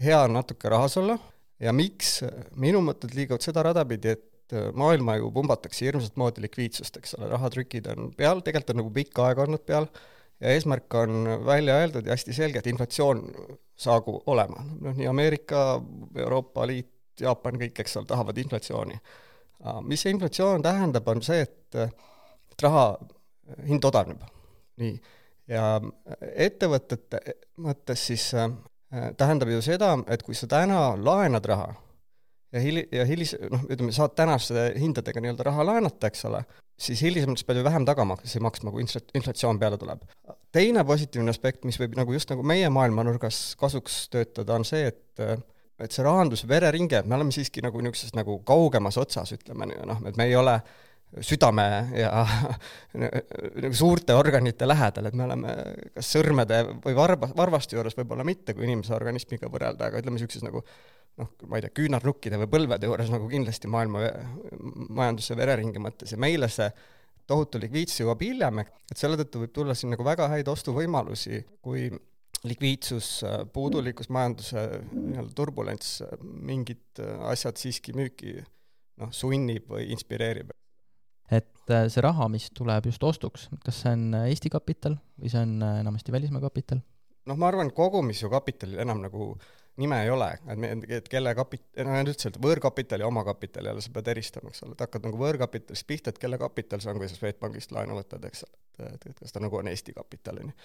hea 0.03 0.21
natuke 0.31 0.69
rahas 0.69 0.97
olla 0.99 1.17
ja 1.63 1.73
miks, 1.73 2.21
minu 2.55 2.81
mõtted 2.85 3.15
liiguvad 3.17 3.45
seda 3.45 3.63
rada 3.65 3.85
pidi, 3.87 4.15
et 4.17 4.55
äh, 4.55 4.69
maailma 4.77 5.17
ju 5.19 5.31
pumbatakse 5.33 5.87
hirmsat 5.87 6.19
moodi 6.19 6.43
likviidsust, 6.45 6.99
eks 6.99 7.17
ole, 7.17 7.31
rahatrükid 7.33 7.89
on 7.93 8.11
peal, 8.17 8.43
tegelikult 8.45 8.75
on 8.75 8.81
nagu 8.83 8.93
pikka 8.99 9.29
aega 9.29 9.47
olnud 9.47 9.63
peal, 9.67 9.89
ja 10.41 10.53
eesmärk 10.53 10.93
on 10.99 11.23
välja 11.45 11.79
öeldud 11.81 12.05
ja 12.05 12.13
hästi 12.13 12.35
selge, 12.35 12.61
et 12.61 12.69
inflatsioon 12.69 13.23
saagu 13.77 14.19
olema. 14.29 14.63
noh, 14.81 14.93
nii 14.97 15.09
Ameerika, 15.09 15.81
Euroopa 16.17 16.67
Liit, 16.69 16.91
Jaapan, 17.21 17.59
kõik, 17.61 17.79
eks 17.81 17.97
ole, 17.97 18.09
tahavad 18.09 18.37
inflatsiooni. 18.37 18.99
mis 19.89 20.01
see 20.01 20.13
inflatsioon 20.13 20.61
tähendab, 20.61 21.07
on 21.07 21.21
see, 21.25 21.41
et, 21.41 21.77
raha 22.61 22.87
hind 23.67 23.85
odavneb. 23.85 24.21
nii, 24.77 24.99
ja 25.49 25.63
ettevõtete 26.35 27.21
mõttes 27.63 28.03
siis 28.09 28.29
äh, 28.37 28.51
tähendab 29.17 29.49
ju 29.51 29.61
seda, 29.65 29.95
et 30.11 30.23
kui 30.23 30.35
sa 30.37 30.49
täna 30.51 30.91
laenad 30.99 31.45
raha 31.49 31.71
ja 32.53 32.61
hili-, 32.63 32.87
ja 32.91 33.05
hilis-, 33.07 33.35
noh, 33.51 33.65
ütleme, 33.67 33.91
saad 33.95 34.15
tänaste 34.17 34.69
hindadega 34.79 35.23
nii-öelda 35.23 35.47
raha 35.49 35.65
laenata, 35.67 36.11
eks 36.11 36.25
ole, 36.29 36.43
siis 36.79 37.01
hilisemalt 37.03 37.41
sa 37.41 37.47
pead 37.49 37.61
ju 37.61 37.65
vähem 37.67 37.87
tagamakse 37.87 38.41
maksma, 38.43 38.71
kui 38.71 38.85
inflatsioon 38.85 39.59
peale 39.59 39.79
tuleb. 39.81 40.05
teine 40.51 40.83
positiivne 40.87 41.33
aspekt, 41.33 41.65
mis 41.67 41.79
võib 41.79 41.97
nagu 41.97 42.13
just 42.13 42.29
nagu 42.31 42.43
meie 42.47 42.69
maailmanurgas 42.73 43.41
kasuks 43.59 44.07
töötada, 44.13 44.55
on 44.55 44.65
see, 44.67 44.87
et 44.93 45.25
et 45.79 45.93
see 45.93 46.05
rahandus, 46.05 46.43
vereringe, 46.49 47.03
me 47.05 47.17
oleme 47.17 47.33
siiski 47.33 47.61
nagu 47.65 47.81
niisuguses 47.83 48.15
nagu 48.17 48.39
kaugemas 48.47 48.97
otsas, 48.97 49.33
ütleme 49.37 49.69
noh, 49.69 50.03
et 50.09 50.17
me 50.17 50.25
ei 50.29 50.35
ole 50.37 50.57
südame 51.23 51.65
ja 51.95 52.11
nagu 53.63 53.73
suurte 53.77 54.15
organite 54.17 54.67
lähedal, 54.67 55.07
et 55.07 55.15
me 55.15 55.23
oleme 55.27 55.55
kas 55.95 56.11
sõrmede 56.17 56.63
või 56.83 56.97
varba, 56.97 57.29
varvaste 57.37 57.77
juures 57.77 57.95
võib-olla 57.97 58.25
mitte, 58.27 58.55
kui 58.57 58.67
inimese 58.67 58.95
organismiga 58.97 59.51
võrrelda, 59.51 59.87
aga 59.87 60.01
ütleme, 60.01 60.17
niisuguses 60.17 60.43
nagu 60.43 60.63
noh, 61.21 61.31
ma 61.47 61.59
ei 61.59 61.65
tea, 61.65 61.73
küünarnukkide 61.79 62.41
või 62.43 62.51
põlvede 62.57 62.89
juures 62.89 63.13
nagu 63.13 63.29
kindlasti 63.31 63.71
maailma 63.71 64.03
majanduse 64.89 65.37
vereringe 65.37 65.81
mõttes. 65.81 66.13
Ja 66.13 66.19
meile 66.21 66.49
see 66.51 66.67
tohutu 67.27 67.61
likviidsus 67.61 68.03
jõuab 68.03 68.21
hiljem, 68.23 68.61
et 68.63 68.97
selle 68.97 69.17
tõttu 69.19 69.41
võib 69.43 69.55
tulla 69.55 69.75
siin 69.75 69.91
nagu 69.93 70.05
väga 70.05 70.29
häid 70.31 70.47
ostuvõimalusi, 70.51 71.41
kui 71.63 71.89
likviidsus, 72.45 73.23
puudulikkus, 73.53 74.11
majanduse 74.13 74.67
nii-öelda 74.91 75.33
turbulents, 75.35 75.97
mingid 76.21 77.01
asjad 77.31 77.57
siiski 77.57 77.95
müüki 77.97 78.35
noh, 79.01 79.11
sunnib 79.13 79.69
või 79.71 79.89
inspireerib. 79.93 80.53
et 81.31 81.73
äh, 81.73 81.87
see 81.91 82.03
raha, 82.03 82.29
mis 82.31 82.49
tuleb 82.55 82.87
just 82.87 83.03
ostuks, 83.03 83.47
kas 83.65 83.81
see 83.83 83.93
on 83.97 84.19
Eesti 84.25 84.51
kapital 84.53 84.99
või 85.19 85.33
see 85.33 85.43
on 85.43 85.57
äh, 85.63 85.79
enamasti 85.83 86.15
välismaa 86.15 86.43
kapital? 86.43 86.83
noh, 87.27 87.37
ma 87.37 87.49
arvan, 87.51 87.71
kogumis 87.75 88.21
ju 88.23 88.29
kapitalil 88.31 88.79
enam 88.79 89.01
nagu 89.03 89.33
nime 89.77 89.99
ei 90.03 90.09
ole, 90.09 90.29
et 90.49 90.59
me, 90.59 90.69
et 90.97 91.09
kelle 91.11 91.33
kapit-, 91.37 91.67
no 91.85 91.97
üldse, 92.01 92.31
et 92.31 92.39
võõrkapital 92.41 93.03
ja 93.03 93.09
omakapital 93.09 93.67
jälle 93.69 93.83
sa 93.83 93.91
pead 93.93 94.07
eristama, 94.13 94.49
eks 94.53 94.63
ole, 94.65 94.73
et 94.73 94.85
hakkad 94.87 95.05
nagu 95.05 95.19
võõrkapitalist 95.21 95.87
pihta, 95.89 96.13
et 96.13 96.21
kelle 96.21 96.39
kapital 96.41 96.81
see 96.81 96.93
on, 96.93 97.01
kui 97.01 97.09
sa 97.11 97.19
Swedbankist 97.19 97.75
laenu 97.75 97.99
võtad, 97.99 98.25
eks 98.25 98.47
ole, 98.47 98.57
et, 98.87 99.09
et 99.11 99.19
kas 99.21 99.35
ta 99.35 99.43
nagu 99.43 99.59
on 99.59 99.69
Eesti 99.69 99.93
kapital, 99.97 100.41
on 100.41 100.49
ju 100.49 100.57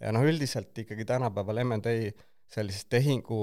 ja 0.00 0.12
noh, 0.14 0.26
üldiselt 0.26 0.78
ikkagi 0.84 1.04
tänapäeval 1.08 1.64
M&A 1.64 1.96
sellisest 2.48 2.88
tehingu 2.88 3.38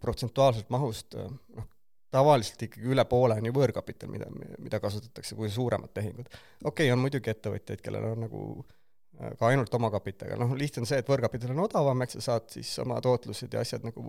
protsentuaalselt 0.00 0.70
mahust 0.70 1.16
noh, 1.16 1.68
tavaliselt 2.12 2.68
ikkagi 2.68 2.92
üle 2.92 3.04
poole 3.08 3.38
on 3.40 3.48
ju 3.48 3.54
võõrkapital, 3.56 4.10
mida, 4.12 4.28
mida 4.60 4.80
kasutatakse 4.82 5.36
kui 5.38 5.50
suuremad 5.50 5.92
tehingud. 5.94 6.28
okei 6.28 6.68
okay,, 6.70 6.92
on 6.92 7.00
muidugi 7.00 7.32
ettevõtjaid, 7.32 7.80
kellel 7.84 8.10
on 8.10 8.20
nagu 8.26 8.42
äh, 8.58 9.32
ka 9.40 9.48
ainult 9.48 9.72
omakapitaliga, 9.78 10.36
noh 10.40 10.52
lihtne 10.58 10.84
on 10.84 10.90
see, 10.90 10.98
et 11.00 11.08
võõrkapital 11.08 11.54
on 11.54 11.62
odavam, 11.64 12.04
eks 12.04 12.18
sa 12.18 12.24
saad 12.26 12.50
siis 12.52 12.74
oma 12.84 12.98
tootlused 13.04 13.56
ja 13.56 13.62
asjad 13.64 13.86
nagu 13.88 14.04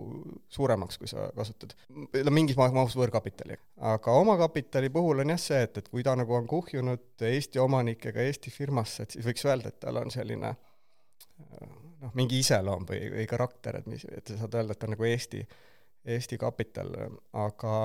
suuremaks, 0.52 1.00
kui 1.00 1.08
sa 1.08 1.30
kasutad 1.36 1.72
no 1.94 2.34
mingis 2.34 2.60
mahus 2.60 2.98
võõrkapitali. 3.00 3.56
aga 3.94 4.18
omakapitali 4.20 4.92
puhul 4.92 5.24
on 5.24 5.32
jah 5.36 5.40
see, 5.46 5.62
et, 5.68 5.80
et 5.80 5.88
kui 5.88 6.04
ta 6.04 6.16
nagu 6.20 6.36
on 6.36 6.50
kuhjunud 6.50 7.24
Eesti 7.30 7.62
omanikega 7.64 8.28
Eesti 8.28 8.52
firmasse, 8.52 9.08
et 9.08 9.16
siis 9.16 9.24
võiks 9.24 9.48
öelda, 9.48 9.72
et 9.72 9.80
tal 9.80 10.02
on 10.04 10.12
selline 10.12 10.52
noh, 12.04 12.14
mingi 12.18 12.40
iseloom 12.44 12.86
või, 12.88 13.06
või 13.16 13.28
karakter, 13.30 13.80
et 13.80 13.90
mis, 13.90 14.04
et 14.08 14.28
sa 14.30 14.44
saad 14.44 14.58
öelda, 14.60 14.74
et 14.74 14.82
ta 14.82 14.88
on 14.88 14.94
nagu 14.94 15.08
Eesti, 15.08 15.42
Eesti 16.14 16.38
kapital, 16.40 16.92
aga 17.40 17.76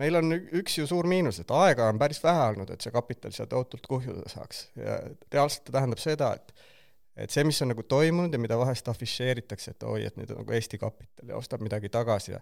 meil 0.00 0.18
on 0.20 0.36
üks 0.60 0.78
ju 0.78 0.86
suur 0.88 1.08
miinus, 1.10 1.40
et 1.42 1.50
aega 1.52 1.88
on 1.92 2.00
päris 2.00 2.22
vähe 2.24 2.44
olnud, 2.52 2.70
et 2.72 2.84
see 2.84 2.94
kapital 2.94 3.34
sealt 3.34 3.52
tohutult 3.52 3.88
kuhjuda 3.90 4.28
saaks. 4.30 4.66
Ja 4.78 5.00
reaalselt 5.32 5.72
tähendab 5.72 6.02
seda, 6.02 6.34
et 6.38 6.54
et 7.12 7.28
see, 7.28 7.42
mis 7.44 7.58
on 7.60 7.68
nagu 7.68 7.82
toimunud 7.84 8.32
ja 8.32 8.38
mida 8.40 8.56
vahest 8.56 8.86
afišeeritakse, 8.88 9.74
et 9.74 9.84
oi, 9.84 10.06
et 10.08 10.14
nüüd 10.16 10.30
on 10.32 10.38
nagu 10.40 10.54
Eesti 10.56 10.78
kapital 10.80 11.28
ja 11.28 11.36
ostab 11.36 11.60
midagi 11.60 11.90
tagasi 11.92 12.32
ja 12.32 12.38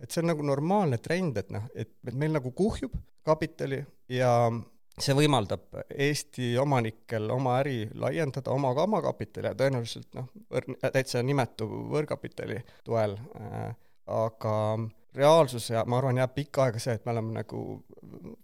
et 0.00 0.12
see 0.12 0.22
on 0.22 0.30
nagu 0.30 0.44
normaalne 0.44 0.96
trend, 1.04 1.36
et 1.36 1.50
noh, 1.52 1.66
et, 1.74 1.90
et 2.06 2.16
meil 2.16 2.32
nagu 2.32 2.52
kuhjub 2.56 2.96
kapitali 3.26 3.82
ja 4.12 4.30
see 5.00 5.16
võimaldab 5.16 5.80
Eesti 5.92 6.54
omanikel 6.58 7.30
oma 7.30 7.58
äri 7.60 7.90
laiendada 7.94 8.52
oma 8.54 8.72
kamakapitali 8.76 9.50
ja 9.50 9.56
tõenäoliselt 9.58 10.14
noh, 10.16 10.30
täitsa 10.92 11.22
nimetu 11.22 11.68
võõrkapitali 11.92 12.62
toel 12.84 13.18
äh,, 13.40 13.74
aga 14.06 14.54
reaalsus 15.16 15.70
ja 15.70 15.84
ma 15.88 15.98
arvan, 15.98 16.20
jääb 16.20 16.34
pikka 16.36 16.66
aega 16.66 16.80
see, 16.82 16.94
et 16.96 17.04
me 17.06 17.12
oleme 17.14 17.34
nagu 17.38 17.60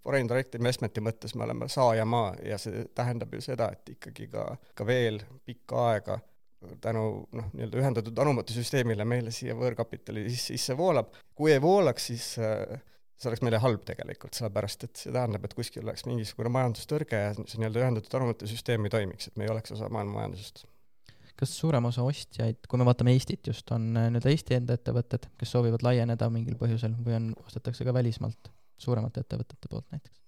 foreign 0.04 0.28
direct 0.28 0.56
investment'i 0.58 1.04
mõttes 1.04 1.36
me 1.36 1.46
oleme 1.46 1.68
saajamaa 1.72 2.34
ja 2.48 2.58
see 2.60 2.86
tähendab 2.96 3.32
ju 3.34 3.40
seda, 3.44 3.70
et 3.72 3.94
ikkagi 3.96 4.28
ka, 4.32 4.46
ka 4.74 4.86
veel 4.88 5.20
pikka 5.46 5.88
aega 5.92 6.18
tänu 6.80 7.04
noh, 7.34 7.50
nii-öelda 7.52 7.80
ühendatud 7.80 8.22
anumõttesüsteemile 8.24 9.04
meile 9.08 9.32
siia 9.34 9.54
võõrkapitali 9.58 10.28
sisse, 10.30 10.54
sisse 10.54 10.76
voolab. 10.78 11.12
kui 11.34 11.52
ei 11.52 11.62
voolaks, 11.62 12.06
siis 12.12 12.28
äh, 12.38 12.80
see 13.22 13.30
oleks 13.30 13.44
meile 13.46 13.60
halb 13.62 13.84
tegelikult, 13.86 14.34
sellepärast 14.34 14.88
et 14.88 15.04
see 15.04 15.14
tähendab, 15.14 15.46
et 15.46 15.54
kuskil 15.54 15.86
oleks 15.86 16.06
mingisugune 16.08 16.50
majandustõrge 16.52 17.22
ja 17.24 17.32
see 17.38 17.62
nii-öelda 17.62 17.84
ühendatud 17.84 18.18
anumõttesüsteem 18.18 18.88
ei 18.88 18.94
toimiks, 18.94 19.30
et 19.30 19.38
me 19.38 19.46
ei 19.46 19.52
oleks 19.54 19.74
osa 19.76 19.90
maailma 19.92 20.20
majandusest 20.20 20.64
kas 21.42 21.54
suurem 21.58 21.88
osa 21.88 22.04
ostjaid, 22.06 22.60
kui 22.70 22.78
me 22.78 22.86
vaatame 22.86 23.14
Eestit 23.16 23.48
just, 23.50 23.70
on 23.74 23.88
äh, 23.96 24.08
nii-öelda 24.12 24.30
Eesti 24.30 24.54
enda 24.58 24.76
ettevõtted, 24.78 25.26
kes 25.40 25.54
soovivad 25.54 25.82
laieneda 25.82 26.28
mingil 26.30 26.58
põhjusel 26.60 26.94
või 27.02 27.16
on, 27.18 27.30
ostetakse 27.46 27.86
ka 27.88 27.94
välismaalt 27.96 28.52
suuremate 28.78 29.24
ettevõtete 29.24 29.70
poolt 29.70 29.88
näiteks? 29.94 30.20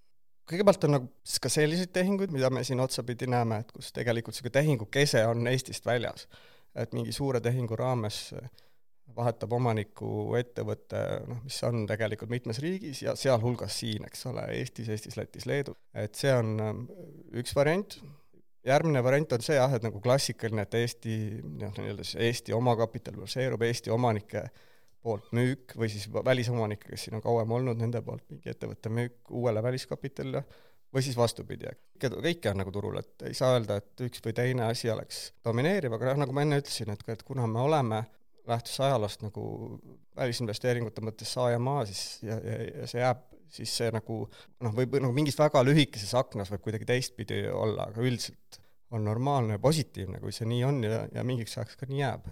kõigepealt 0.50 0.84
on 0.84 0.92
nagu 0.92 1.06
siis 1.24 1.40
ka 1.40 1.48
selliseid 1.52 1.92
tehinguid, 1.94 2.32
mida 2.34 2.50
me 2.52 2.64
siin 2.68 2.82
otsapidi 2.84 3.28
näeme, 3.30 3.62
et 3.62 3.70
kus 3.72 3.92
tegelikult 3.96 4.34
niisugune 4.34 4.56
tehingu 4.58 4.88
kese 4.92 5.22
on 5.26 5.46
Eestist 5.48 5.86
väljas. 5.86 6.26
et 6.74 6.92
mingi 6.92 7.12
suure 7.12 7.40
tehingu 7.40 7.76
raames 7.76 8.34
vahetab 9.16 9.52
omanikku 9.56 10.35
ettevõte, 10.38 11.00
noh, 11.28 11.40
mis 11.47 11.61
on 11.66 11.85
tegelikult 11.90 12.33
mitmes 12.33 12.61
riigis 12.62 13.04
ja 13.04 13.14
sealhulgas 13.18 13.78
siin, 13.83 14.06
eks 14.09 14.26
ole, 14.30 14.44
Eestis, 14.59 14.90
Eestis, 14.92 15.16
Lätis, 15.21 15.47
Leedu. 15.50 15.76
et 15.94 16.14
see 16.18 16.33
on 16.35 16.54
ähm, 16.62 16.85
üks 17.40 17.54
variant, 17.56 17.99
järgmine 18.66 19.02
variant 19.04 19.37
on 19.37 19.44
see 19.44 19.56
jah, 19.59 19.73
et 19.76 19.85
nagu 19.85 20.00
klassikaline, 20.04 20.66
et 20.66 20.78
Eesti, 20.80 21.16
noh, 21.62 21.75
nii-öelda 21.78 22.06
siis 22.06 22.21
Eesti 22.28 22.56
omakapital 22.56 23.18
baseerub 23.21 23.62
Eesti 23.66 23.92
omanike 23.94 24.47
poolt 25.04 25.33
müük 25.37 25.75
või 25.76 25.90
siis 25.92 26.06
välisomanike, 26.09 26.88
kes 26.90 27.06
siin 27.06 27.18
on 27.18 27.25
kauem 27.25 27.50
olnud, 27.52 27.76
nende 27.80 28.00
poolt 28.02 28.25
mingi 28.33 28.49
ettevõtte 28.50 28.92
müük 28.92 29.35
uuele 29.37 29.62
väliskapitalile, 29.62 30.44
või 30.94 31.02
siis 31.04 31.16
vastupidi, 31.18 31.68
kõike, 31.99 32.21
kõike 32.23 32.50
on 32.52 32.61
nagu 32.62 32.73
turul, 32.73 32.99
et 33.00 33.26
ei 33.28 33.35
saa 33.37 33.56
öelda, 33.56 33.80
et 33.83 34.04
üks 34.06 34.23
või 34.25 34.35
teine 34.37 34.68
asi 34.68 34.90
oleks 34.90 35.26
domineeriv, 35.44 35.97
aga 35.97 36.12
noh, 36.12 36.23
nagu 36.23 36.37
ma 36.37 36.44
enne 36.47 36.61
ütlesin, 36.62 36.92
et, 36.94 37.02
et 37.11 37.25
kuna 37.26 37.49
me 37.50 37.61
oleme 37.64 38.04
lähtudes 38.48 38.80
ajaloost 38.84 39.22
nagu 39.24 39.44
välisinvesteeringute 40.16 41.04
mõttes 41.04 41.32
saajamaa, 41.36 41.86
siis 41.88 42.02
ja, 42.22 42.36
ja, 42.38 42.58
ja 42.82 42.90
see 42.90 43.00
jääb 43.00 43.22
siis 43.54 43.72
see 43.78 43.90
nagu 43.94 44.20
noh, 44.64 44.74
võib 44.74 44.96
nagu 44.98 45.14
mingis 45.14 45.38
väga 45.38 45.62
lühikeses 45.64 46.14
aknas 46.18 46.50
võib 46.52 46.64
kuidagi 46.66 46.88
teistpidi 46.88 47.44
olla, 47.50 47.88
aga 47.90 48.02
üldiselt 48.02 48.60
on 48.94 49.04
normaalne 49.06 49.58
ja 49.58 49.62
positiivne, 49.62 50.20
kui 50.22 50.32
see 50.34 50.48
nii 50.48 50.64
on 50.66 50.80
ja, 50.86 51.04
ja 51.14 51.24
mingiks 51.26 51.56
ajaks 51.58 51.78
ka 51.80 51.88
nii 51.90 52.00
jääb. 52.00 52.28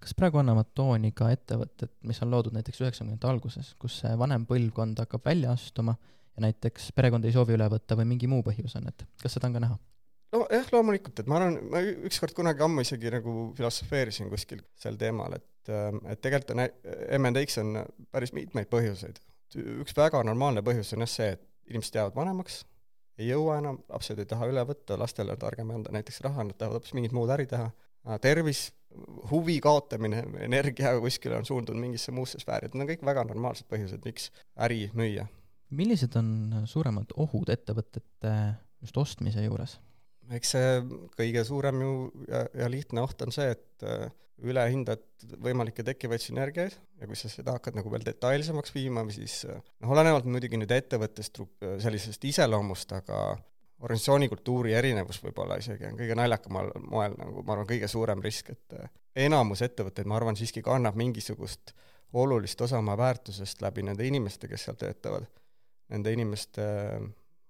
kas 0.00 0.14
praegu 0.16 0.40
annavad 0.42 0.72
tooni 0.76 1.12
ka 1.16 1.30
ettevõtted, 1.32 1.92
mis 2.08 2.20
on 2.24 2.32
loodud 2.32 2.56
näiteks 2.56 2.82
üheksakümnendate 2.84 3.30
alguses, 3.30 3.74
kus 3.80 4.00
see 4.02 4.12
vanem 4.18 4.44
põlvkond 4.48 5.00
hakkab 5.04 5.24
välja 5.24 5.52
astuma 5.56 5.96
ja 6.36 6.44
näiteks 6.44 6.90
perekond 6.96 7.24
ei 7.24 7.36
soovi 7.36 7.56
üle 7.56 7.68
võtta 7.72 7.96
või 7.96 8.08
mingi 8.12 8.28
muu 8.30 8.44
põhjus 8.46 8.76
on, 8.80 8.90
et 8.92 9.06
kas 9.22 9.36
seda 9.36 9.48
on 9.48 9.56
ka 9.56 9.64
näha? 9.68 9.78
No 10.34 10.46
jah, 10.50 10.66
loomulikult, 10.72 11.22
et 11.22 11.30
ma 11.30 11.38
arvan, 11.40 11.60
ma 11.70 11.84
ükskord 12.08 12.34
kunagi 12.36 12.66
ammu 12.66 12.82
isegi 12.86 13.12
nagu 13.14 13.36
filosofeerisin 13.58 14.32
kuskil 14.32 14.64
sel 14.78 14.98
teemal, 15.00 15.38
et, 15.38 15.70
et 15.70 16.20
tegelikult 16.22 16.56
on 16.56 16.66
M&X 17.20 17.60
on 17.62 17.80
päris 18.10 18.34
mitmeid 18.36 18.70
põhjuseid 18.72 19.22
üks 19.54 19.94
väga 19.96 20.22
normaalne 20.26 20.62
põhjus 20.66 20.94
on 20.96 21.04
jah 21.04 21.10
see, 21.10 21.28
et 21.36 21.44
inimesed 21.70 21.98
jäävad 21.98 22.16
vanemaks, 22.16 22.60
ei 23.18 23.30
jõua 23.30 23.60
enam, 23.60 23.78
lapsed 23.88 24.18
ei 24.20 24.28
taha 24.28 24.48
üle 24.50 24.64
võtta, 24.68 24.98
lastele 25.00 25.34
on 25.34 25.40
targem 25.40 25.70
anda 25.74 25.94
näiteks 25.94 26.20
raha, 26.26 26.44
nad 26.44 26.58
tahavad 26.58 26.80
hoopis 26.80 26.94
mingit 26.96 27.14
muud 27.16 27.32
äri 27.32 27.46
teha, 27.50 27.70
tervis, 28.22 28.68
huvi 29.30 29.56
kaotamine, 29.64 30.22
energia 30.46 30.94
kuskile 31.00 31.38
on 31.40 31.48
suundunud 31.48 31.80
mingisse 31.82 32.14
muusse 32.14 32.40
sfääri, 32.42 32.68
et 32.68 32.76
need 32.76 32.86
on 32.86 32.92
kõik 32.92 33.04
väga 33.08 33.24
normaalsed 33.30 33.68
põhjused, 33.72 34.04
miks 34.06 34.30
äri 34.66 34.86
müüa. 34.96 35.26
millised 35.70 36.14
on 36.16 36.62
suuremad 36.70 37.10
ohud 37.16 37.50
ettevõtete 37.50 38.32
just 38.80 38.96
ostmise 38.96 39.42
juures? 39.42 39.80
Eks 40.34 40.54
see 40.56 40.70
kõige 41.18 41.44
suurem 41.46 41.82
ju 41.82 41.92
ja, 42.28 42.44
ja 42.62 42.70
lihtne 42.72 43.02
oht 43.04 43.22
on 43.22 43.34
see, 43.34 43.50
et 43.54 43.86
äh, 43.86 44.06
üle 44.46 44.62
hindad 44.68 45.04
võimalikke 45.42 45.84
tekkivaid 45.86 46.20
sünergiaid 46.20 46.74
ja 47.00 47.08
kui 47.08 47.16
sa 47.16 47.30
seda 47.32 47.56
hakkad 47.56 47.78
nagu 47.78 47.90
veel 47.92 48.04
detailsemaks 48.04 48.74
viima, 48.74 49.04
siis 49.14 49.44
äh, 49.48 49.60
noh, 49.82 49.92
olenevalt 49.94 50.28
muidugi 50.28 50.60
nüüd 50.60 50.72
ettevõtte 50.76 51.24
stru-, 51.26 51.48
sellisest 51.82 52.24
iseloomust, 52.28 52.92
aga 52.98 53.20
organisatsiooni 53.84 54.28
kultuuri 54.32 54.72
erinevus 54.76 55.20
võib-olla 55.24 55.58
isegi 55.60 55.88
on 55.88 55.98
kõige 55.98 56.16
naljakamal 56.16 56.70
moel 56.88 57.16
nagu 57.18 57.42
ma 57.44 57.56
arvan, 57.56 57.68
kõige 57.68 57.88
suurem 57.92 58.22
risk, 58.24 58.52
et 58.56 58.78
äh, 58.80 58.90
enamus 59.26 59.62
ettevõtteid, 59.64 60.08
ma 60.08 60.18
arvan, 60.20 60.36
siiski 60.38 60.64
kannab 60.64 60.98
mingisugust 61.00 61.72
olulist 62.16 62.60
osa 62.64 62.78
oma 62.80 62.96
väärtusest 62.96 63.62
läbi 63.64 63.84
nende 63.84 64.06
inimeste, 64.06 64.48
kes 64.48 64.68
seal 64.68 64.76
töötavad, 64.80 65.26
nende 65.92 66.12
inimeste 66.12 66.66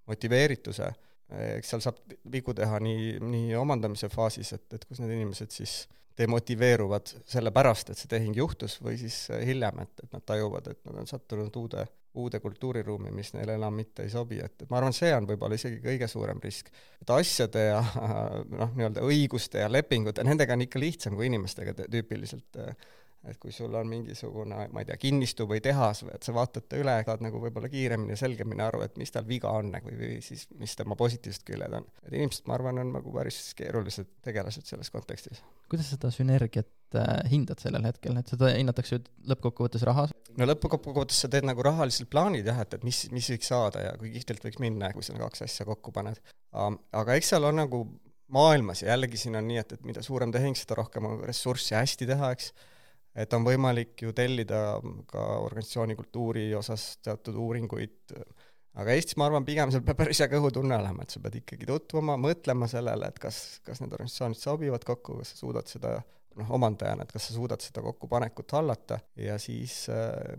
motiveerituse 0.06 0.88
eks 1.30 1.72
seal 1.72 1.82
saab 1.82 2.00
vigu 2.32 2.54
teha 2.54 2.78
nii, 2.82 3.16
nii 3.22 3.54
omandamise 3.58 4.10
faasis, 4.12 4.52
et, 4.56 4.66
et 4.76 4.84
kus 4.86 5.02
need 5.02 5.16
inimesed 5.16 5.54
siis 5.54 5.84
demotiveeruvad 6.16 7.10
sellepärast, 7.28 7.90
et 7.92 8.00
see 8.00 8.08
tehing 8.08 8.36
juhtus, 8.38 8.78
või 8.80 8.96
siis 9.00 9.26
hiljem, 9.44 9.82
et, 9.84 10.04
et 10.04 10.12
nad 10.14 10.24
tajuvad, 10.24 10.70
et 10.72 10.80
nad 10.88 11.02
on 11.02 11.08
sattunud 11.10 11.56
uude, 11.60 11.84
uude 12.16 12.40
kultuuriruumi, 12.40 13.12
mis 13.12 13.34
neile 13.36 13.58
enam 13.58 13.76
mitte 13.76 14.06
ei 14.06 14.12
sobi, 14.12 14.38
et, 14.40 14.54
et 14.62 14.70
ma 14.72 14.80
arvan, 14.80 14.96
see 14.96 15.10
on 15.12 15.28
võib-olla 15.28 15.58
isegi 15.58 15.82
kõige 15.84 16.08
suurem 16.08 16.40
risk. 16.42 16.70
et 17.02 17.12
asjade 17.12 17.66
ja 17.66 17.82
noh, 18.62 18.72
nii-öelda 18.78 19.04
õiguste 19.04 19.60
ja 19.60 19.72
lepingute, 19.72 20.24
nendega 20.24 20.56
on 20.56 20.64
ikka 20.64 20.80
lihtsam 20.80 21.18
kui 21.18 21.28
inimestega 21.28 21.76
tüüpiliselt 21.82 22.62
et 23.26 23.38
kui 23.42 23.52
sul 23.54 23.74
on 23.74 23.88
mingisugune, 23.90 24.58
ma 24.72 24.82
ei 24.82 24.88
tea, 24.88 24.96
kinnistu 25.00 25.46
või 25.50 25.60
tehas, 25.64 26.04
et 26.14 26.26
sa 26.26 26.34
vaatad 26.36 26.68
ta 26.70 26.78
üle, 26.80 26.94
saad 27.06 27.24
nagu 27.24 27.40
võib-olla 27.42 27.70
kiiremini 27.72 28.14
ja 28.14 28.20
selgemini 28.20 28.62
aru, 28.62 28.82
et 28.86 28.96
mis 29.00 29.12
tal 29.14 29.26
viga 29.28 29.50
on 29.58 29.72
nagu 29.74 29.90
või 29.90 30.20
siis 30.24 30.46
mis 30.60 30.76
tema 30.78 30.96
positiivsed 30.98 31.46
küljed 31.48 31.74
on. 31.78 31.88
et 32.04 32.14
inimesed, 32.14 32.46
ma 32.46 32.56
arvan, 32.58 32.80
on 32.82 32.92
nagu 32.98 33.14
päris 33.14 33.40
keerulised 33.58 34.10
tegelased 34.26 34.68
selles 34.70 34.92
kontekstis. 34.94 35.42
kuidas 35.70 35.90
seda 35.90 36.12
sünergiat 36.14 36.98
äh, 37.00 37.12
hindad 37.32 37.62
sellel 37.62 37.88
hetkel, 37.88 38.16
et 38.20 38.30
seda 38.30 38.52
hinnatakse 38.54 38.98
ju 38.98 39.04
lõppkokkuvõttes 39.32 39.86
rahas? 39.88 40.14
no 40.38 40.50
lõppkokkuvõttes 40.52 41.24
sa 41.24 41.32
teed 41.32 41.48
nagu 41.48 41.66
rahalised 41.66 42.10
plaanid 42.12 42.46
jah, 42.46 42.62
et, 42.62 42.78
et 42.78 42.86
mis, 42.86 43.06
mis 43.14 43.34
võiks 43.34 43.50
saada 43.52 43.88
ja 43.88 43.94
kui 43.98 44.14
kihvtilt 44.14 44.46
võiks 44.46 44.62
minna, 44.62 44.92
kui 44.94 45.06
sa 45.06 45.18
kaks 45.18 45.46
asja 45.48 45.66
kokku 45.66 45.94
paned. 45.94 46.22
aga 46.52 47.18
eks 47.18 47.34
seal 47.34 47.50
on 47.50 47.64
nagu 47.64 47.86
maailmas 48.32 48.82
ja 48.82 48.94
jällegi 48.94 49.18
siin 49.20 49.36
on 49.38 49.46
nii, 49.48 49.58
et, 49.62 49.76
et 49.76 49.84
mida 49.86 50.02
suurem 50.02 50.32
tehing, 50.34 50.56
seda 50.58 50.78
rohkem 50.80 51.06
on 51.06 51.20
ressurssi 51.26 51.76
hästi 51.76 52.08
teha, 52.10 52.32
eks 52.34 52.50
et 53.16 53.36
on 53.36 53.46
võimalik 53.46 54.02
ju 54.04 54.12
tellida 54.16 54.80
ka 55.10 55.22
organisatsiooni 55.44 55.96
kultuuri 55.98 56.50
osas 56.58 56.96
teatud 57.04 57.38
uuringuid, 57.40 58.12
aga 58.76 58.96
Eestis 58.96 59.16
ma 59.20 59.30
arvan, 59.30 59.46
pigem 59.46 59.72
sul 59.72 59.84
peab 59.86 60.02
päris 60.02 60.20
hea 60.22 60.28
kõhutunne 60.32 60.76
olema, 60.76 61.06
et 61.06 61.14
sa 61.14 61.22
pead 61.24 61.40
ikkagi 61.40 61.68
tutvuma, 61.68 62.18
mõtlema 62.20 62.68
sellele, 62.70 63.08
et 63.08 63.22
kas, 63.22 63.40
kas 63.66 63.80
need 63.82 63.96
organisatsioonid 63.96 64.40
sobivad 64.40 64.84
kokku, 64.86 65.20
kas 65.22 65.32
sa 65.32 65.40
suudad 65.40 65.72
seda 65.72 65.96
noh, 66.36 66.52
omandajana, 66.58 67.06
et 67.06 67.16
kas 67.16 67.30
sa 67.30 67.38
suudad 67.38 67.64
seda 67.64 67.84
kokkupanekut 67.86 68.56
hallata 68.58 69.00
ja 69.20 69.38
siis 69.42 69.86
äh, 69.92 70.36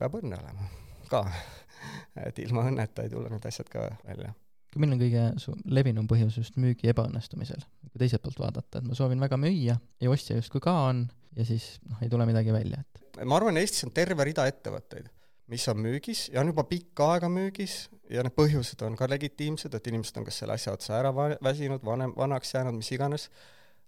peab 0.00 0.18
õnne 0.22 0.40
olema 0.40 0.72
ka. 1.10 1.26
Et 2.26 2.38
ilma 2.40 2.64
õnneta 2.66 3.04
ei 3.04 3.10
tule 3.12 3.28
need 3.30 3.44
asjad 3.46 3.68
ka 3.70 3.82
välja 4.06 4.32
milline 4.80 4.96
on 4.96 5.02
kõige 5.02 5.56
levinum 5.78 6.08
põhjus 6.10 6.38
just 6.40 6.56
müügi 6.60 6.90
ebaõnnestumisel, 6.92 7.62
kui 7.90 8.02
teiselt 8.02 8.24
poolt 8.24 8.40
vaadata, 8.42 8.80
et 8.80 8.88
ma 8.88 8.96
soovin 8.98 9.22
väga 9.22 9.38
müüa 9.40 9.76
ja 9.76 10.12
ostja 10.12 10.38
justkui 10.38 10.62
ka 10.64 10.74
on, 10.90 11.06
ja 11.36 11.46
siis 11.48 11.76
noh, 11.88 12.00
ei 12.04 12.12
tule 12.12 12.26
midagi 12.28 12.54
välja, 12.54 12.82
et 12.82 13.06
ma 13.24 13.38
arvan, 13.38 13.56
Eestis 13.60 13.86
on 13.86 13.94
terve 13.96 14.26
rida 14.28 14.46
ettevõtteid, 14.50 15.08
mis 15.52 15.66
on 15.72 15.78
müügis 15.80 16.26
ja 16.34 16.42
on 16.42 16.50
juba 16.50 16.66
pikka 16.68 17.12
aega 17.14 17.30
müügis 17.32 17.86
ja 18.12 18.24
need 18.26 18.34
põhjused 18.36 18.82
on 18.86 18.96
ka 18.98 19.08
legitiimsed, 19.10 19.74
et 19.74 19.90
inimesed 19.92 20.18
on 20.20 20.26
kas 20.26 20.40
selle 20.42 20.56
asja 20.56 20.74
otsa 20.76 20.96
ära 20.98 21.12
väsinud, 21.14 21.84
vanem, 21.86 22.14
vanaks 22.16 22.54
jäänud, 22.54 22.76
mis 22.76 22.90
iganes, 22.94 23.28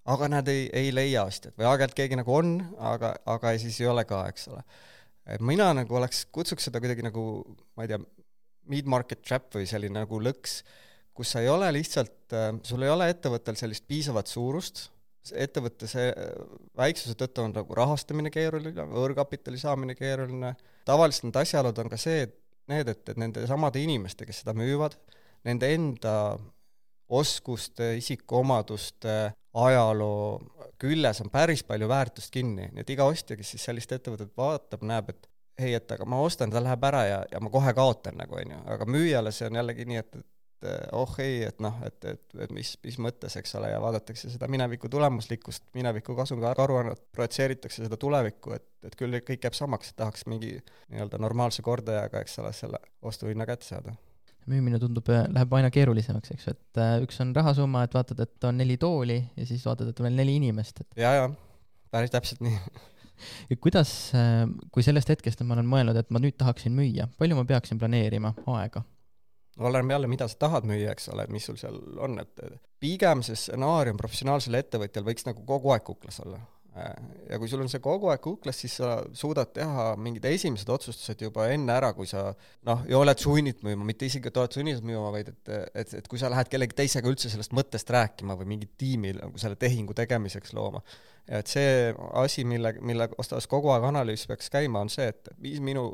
aga 0.08 0.28
nad 0.32 0.48
ei, 0.48 0.68
ei 0.72 0.92
leia 0.94 1.26
ostjat 1.28 1.56
või 1.58 1.68
aeg-ajalt 1.68 1.96
keegi 1.98 2.18
nagu 2.20 2.34
on, 2.34 2.54
aga, 2.90 3.12
aga 3.28 3.54
siis 3.60 3.80
ei 3.82 3.90
ole 3.90 4.06
ka, 4.08 4.22
eks 4.30 4.48
ole. 4.52 4.62
et 5.28 5.44
mina 5.44 5.68
nagu 5.76 5.98
oleks, 6.00 6.24
kutsuks 6.32 6.68
seda 6.68 6.80
kuidagi 6.80 7.04
nagu, 7.04 7.24
ma 7.76 7.84
ei 7.84 7.92
tea, 7.92 8.00
mid-market 8.70 9.24
trap 9.24 9.50
või 9.56 9.66
selline 9.68 10.00
nagu 10.00 10.20
lõks, 10.22 10.60
kus 11.16 11.34
sa 11.34 11.42
ei 11.42 11.50
ole 11.50 11.70
lihtsalt, 11.74 12.34
sul 12.66 12.84
ei 12.86 12.92
ole 12.92 13.08
ettevõttel 13.10 13.58
sellist 13.58 13.88
piisavat 13.90 14.30
suurust. 14.30 14.88
Ettevõtte 15.28 15.88
see 15.90 16.12
väiksuse 16.78 17.16
tõttu 17.18 17.42
on 17.44 17.52
nagu 17.52 17.74
rahastamine 17.76 18.30
keeruline, 18.32 18.84
võõrkapitali 18.92 19.58
saamine 19.60 19.96
keeruline, 19.98 20.54
tavaliselt 20.88 21.26
need 21.28 21.40
asjaolud 21.42 21.80
on 21.82 21.90
ka 21.92 21.98
see, 22.00 22.22
et 22.28 22.38
need, 22.70 22.88
et, 22.88 23.02
et 23.12 23.18
nende 23.20 23.42
samade 23.50 23.82
inimeste, 23.82 24.24
kes 24.28 24.40
seda 24.44 24.54
müüvad, 24.56 24.94
nende 25.48 25.68
enda 25.74 26.14
oskuste, 27.08 27.94
isikuomaduste, 27.98 29.16
ajaloo 29.58 30.38
küljes 30.80 31.22
on 31.24 31.32
päris 31.32 31.64
palju 31.66 31.88
väärtust 31.90 32.32
kinni, 32.32 32.68
nii 32.72 32.84
et 32.84 32.92
iga 32.94 33.08
ostja, 33.08 33.36
kes 33.36 33.54
siis 33.54 33.64
sellist 33.68 33.92
ettevõtet 33.96 34.30
vaatab, 34.38 34.84
näeb, 34.86 35.10
et 35.14 35.28
ei, 35.58 35.74
et 35.74 35.92
aga 35.94 36.06
ma 36.08 36.20
ostan, 36.22 36.50
ta 36.50 36.62
läheb 36.62 36.84
ära 36.88 37.04
ja, 37.06 37.20
ja 37.32 37.40
ma 37.42 37.50
kohe 37.52 37.74
kaotan 37.76 38.18
nagu, 38.20 38.38
on 38.38 38.56
ju, 38.56 38.64
aga 38.74 38.86
müüjale 38.88 39.32
see 39.34 39.48
on 39.50 39.58
jällegi 39.58 39.86
nii, 39.88 40.02
et, 40.04 40.20
et 40.20 40.26
oh 40.92 41.14
ei, 41.22 41.42
et 41.46 41.60
noh, 41.62 41.76
et, 41.86 41.98
et, 42.04 42.24
et 42.42 42.52
mis, 42.54 42.72
mis 42.84 42.98
mõttes, 43.02 43.36
eks 43.38 43.54
ole, 43.58 43.70
ja 43.70 43.78
vaadatakse 43.82 44.30
seda 44.32 44.48
mineviku 44.50 44.90
tulemuslikkust, 44.90 45.68
mineviku 45.78 46.16
kasumiaruannet, 46.18 47.04
projitseeritakse 47.14 47.86
seda 47.86 47.98
tulevikku, 48.00 48.56
et, 48.56 48.66
et 48.86 48.98
küll 48.98 49.20
kõik 49.22 49.46
jääb 49.46 49.56
samaks, 49.58 49.92
et 49.92 50.00
tahaks 50.02 50.26
mingi 50.30 50.56
nii-öelda 50.58 51.20
normaalse 51.22 51.62
kordajaga, 51.66 52.24
eks 52.24 52.38
ole, 52.42 52.52
selle 52.56 52.82
ostuhinna 53.02 53.46
kätte 53.46 53.70
saada. 53.70 53.94
müümine 54.48 54.78
tundub, 54.80 55.08
läheb 55.08 55.54
aina 55.54 55.70
keerulisemaks, 55.70 56.34
eks 56.34 56.46
ju, 56.48 56.56
et 56.56 56.82
äh, 56.82 56.94
üks 57.04 57.20
on 57.22 57.34
rahasumma, 57.36 57.84
et 57.84 57.94
vaatad, 57.94 58.22
et 58.24 58.48
on 58.48 58.56
neli 58.58 58.78
tooli 58.80 59.20
ja 59.36 59.46
siis 59.46 59.66
vaatad, 59.66 59.90
et 59.90 60.00
on 60.00 60.08
veel 60.08 60.16
neli 60.18 60.38
inimest, 60.40 60.80
et 60.80 61.02
ja, 61.04 61.12
ja 61.20 61.28
päris 61.92 62.10
täpselt 62.14 62.42
nii 62.42 62.58
ja 63.50 63.58
kuidas, 63.60 63.94
äh, 64.16 64.44
kui 64.74 64.84
sellest 64.86 65.10
hetkest 65.14 65.42
ma 65.46 65.56
olen 65.56 65.68
mõelnud, 65.70 65.98
et 65.98 66.12
ma 66.14 66.22
nüüd 66.22 66.38
tahaksin 66.40 66.74
müüa, 66.76 67.08
palju 67.18 67.38
ma 67.38 67.46
peaksin 67.48 67.80
planeerima 67.80 68.34
aega? 68.58 68.84
oleneb 69.58 69.90
jälle, 69.90 70.06
mida 70.06 70.28
sa 70.30 70.38
tahad 70.38 70.68
müüa, 70.70 70.92
eks 70.94 71.08
ole, 71.10 71.24
mis 71.34 71.48
sul 71.48 71.56
seal 71.58 71.80
on, 71.98 72.20
et 72.22 72.44
pigem 72.78 73.24
see 73.26 73.34
stsenaarium 73.38 73.98
professionaalsel 73.98 74.54
ettevõtjal 74.54 75.06
võiks 75.06 75.26
nagu 75.26 75.42
kogu 75.46 75.74
aeg 75.74 75.82
kuklas 75.88 76.20
olla 76.22 76.38
ja 77.28 77.38
kui 77.40 77.48
sul 77.50 77.62
on 77.62 77.70
see 77.70 77.82
kogu 77.82 78.10
aeg 78.12 78.22
kuklas, 78.24 78.58
siis 78.62 78.78
sa 78.80 78.98
suudad 79.16 79.50
teha 79.56 79.90
mingid 80.00 80.24
esimesed 80.28 80.68
otsustused 80.72 81.22
juba 81.24 81.48
enne 81.52 81.74
ära, 81.74 81.92
kui 81.96 82.08
sa 82.08 82.28
noh, 82.68 82.84
ja 82.88 82.98
oled 83.00 83.20
sunnitud 83.20 83.66
müüma, 83.66 83.86
mitte 83.88 84.08
isegi, 84.08 84.30
et 84.30 84.40
oled 84.40 84.56
sunnitud 84.56 84.86
müüma, 84.88 85.12
vaid 85.14 85.30
et, 85.32 85.52
et, 85.72 85.94
et 86.00 86.10
kui 86.10 86.20
sa 86.20 86.30
lähed 86.32 86.50
kellegi 86.52 86.76
teisega 86.78 87.10
üldse 87.10 87.30
sellest 87.32 87.54
mõttest 87.56 87.90
rääkima 87.94 88.36
või 88.40 88.52
mingit 88.54 88.74
tiimi 88.80 89.14
nagu 89.18 89.40
selle 89.40 89.58
tehingu 89.60 89.96
tegemiseks 89.98 90.54
looma, 90.56 90.82
et 91.28 91.50
see 91.50 91.94
asi, 92.22 92.44
mille, 92.48 92.72
mille 92.80 93.08
osas 93.20 93.48
kogu 93.50 93.72
aeg 93.74 93.88
analüüs 93.90 94.26
peaks 94.30 94.52
käima, 94.52 94.84
on 94.84 94.92
see, 94.92 95.08
et 95.12 95.32
mis 95.44 95.58
minu 95.64 95.88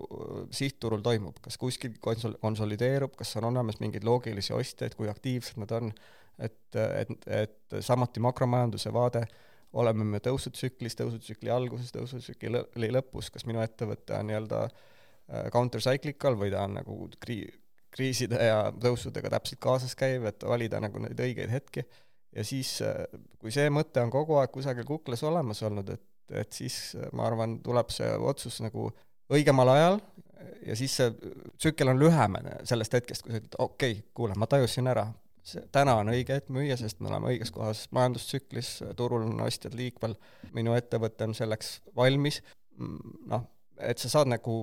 sihtturul 0.55 1.03
toimub, 1.05 1.41
kas 1.45 1.59
kuskil 1.61 1.97
konsol-, 2.05 2.37
konsolideerub, 2.43 3.17
kas 3.19 3.35
on 3.41 3.49
olemas 3.50 3.81
mingeid 3.83 4.07
loogilisi 4.07 4.55
ostjaid, 4.55 4.95
kui 4.99 5.11
aktiivsed 5.11 5.59
nad 5.62 5.75
on, 5.79 5.91
et, 6.38 6.61
et, 6.76 7.19
et 7.43 7.83
samuti 7.83 8.23
makromajanduse 8.23 8.93
vaade 8.95 9.26
oleme 9.75 10.07
me 10.07 10.21
tõusutsüklis, 10.23 10.97
tõusutsükli 10.99 11.50
alguses, 11.52 11.93
tõusutsükli 11.95 12.90
lõpus, 12.95 13.31
kas 13.35 13.47
minu 13.49 13.62
ettevõte 13.64 14.16
on 14.19 14.31
nii-öelda 14.31 14.62
äh, 14.69 15.49
counter-cyclical 15.54 16.38
või 16.40 16.52
ta 16.54 16.64
on 16.69 16.78
nagu 16.78 16.99
krii-, 17.23 17.50
kriiside 17.95 18.40
ja 18.50 18.59
tõusudega 18.71 19.33
täpselt 19.37 19.62
kaasas 19.62 19.95
käiv, 19.99 20.26
et 20.31 20.47
valida 20.47 20.81
nagu 20.83 21.02
neid 21.02 21.21
õigeid 21.21 21.52
hetki, 21.52 21.87
ja 22.35 22.45
siis, 22.47 22.76
äh, 22.87 23.04
kui 23.38 23.54
see 23.54 23.71
mõte 23.73 24.02
on 24.02 24.12
kogu 24.14 24.38
aeg 24.40 24.52
kusagil 24.54 24.87
kuklas 24.88 25.25
olemas 25.26 25.62
olnud, 25.66 25.95
et, 25.97 26.07
et 26.45 26.54
siis 26.54 26.78
äh, 26.99 27.11
ma 27.12 27.26
arvan, 27.31 27.59
tuleb 27.64 27.90
see 27.95 28.11
otsus 28.19 28.61
nagu 28.64 28.90
õigemal 29.35 29.71
ajal 29.75 30.00
ja 30.66 30.76
siis 30.76 30.97
see 30.99 31.11
tsükkel 31.57 31.90
on 31.93 32.00
lühem 32.00 32.38
sellest 32.69 32.97
hetkest, 32.97 33.25
kui 33.25 33.33
sa 33.33 33.40
ütled, 33.40 33.57
okei 33.59 33.99
okay,, 33.99 34.09
kuule, 34.16 34.37
ma 34.38 34.49
tajusin 34.50 34.88
ära, 34.90 35.07
see, 35.45 35.65
täna 35.75 35.97
on 36.01 36.11
õige 36.13 36.39
hetk 36.39 36.53
müüa, 36.55 36.77
sest 36.81 37.01
me 37.05 37.11
oleme 37.11 37.33
õiges 37.35 37.53
kohas 37.55 37.85
majandustsüklis, 37.95 38.77
turul 38.99 39.27
on 39.29 39.45
ostjad 39.47 39.77
liikvel, 39.79 40.17
minu 40.57 40.77
ettevõte 40.77 41.29
on 41.29 41.37
selleks 41.37 41.77
valmis, 41.97 42.41
noh, 43.31 43.47
et 43.79 44.01
sa 44.03 44.11
saad 44.13 44.31
nagu 44.33 44.57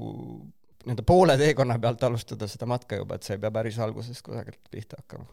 nii-öelda 0.82 1.06
poole 1.06 1.38
teekonna 1.38 1.78
pealt 1.82 2.04
alustada 2.08 2.50
seda 2.50 2.68
matka 2.70 2.98
juba, 2.98 3.18
et 3.18 3.28
sa 3.28 3.36
ei 3.36 3.42
pea 3.44 3.54
päris 3.54 3.78
alguses 3.80 4.22
kusagilt 4.26 4.62
pihta 4.74 5.02
hakkama. 5.02 5.30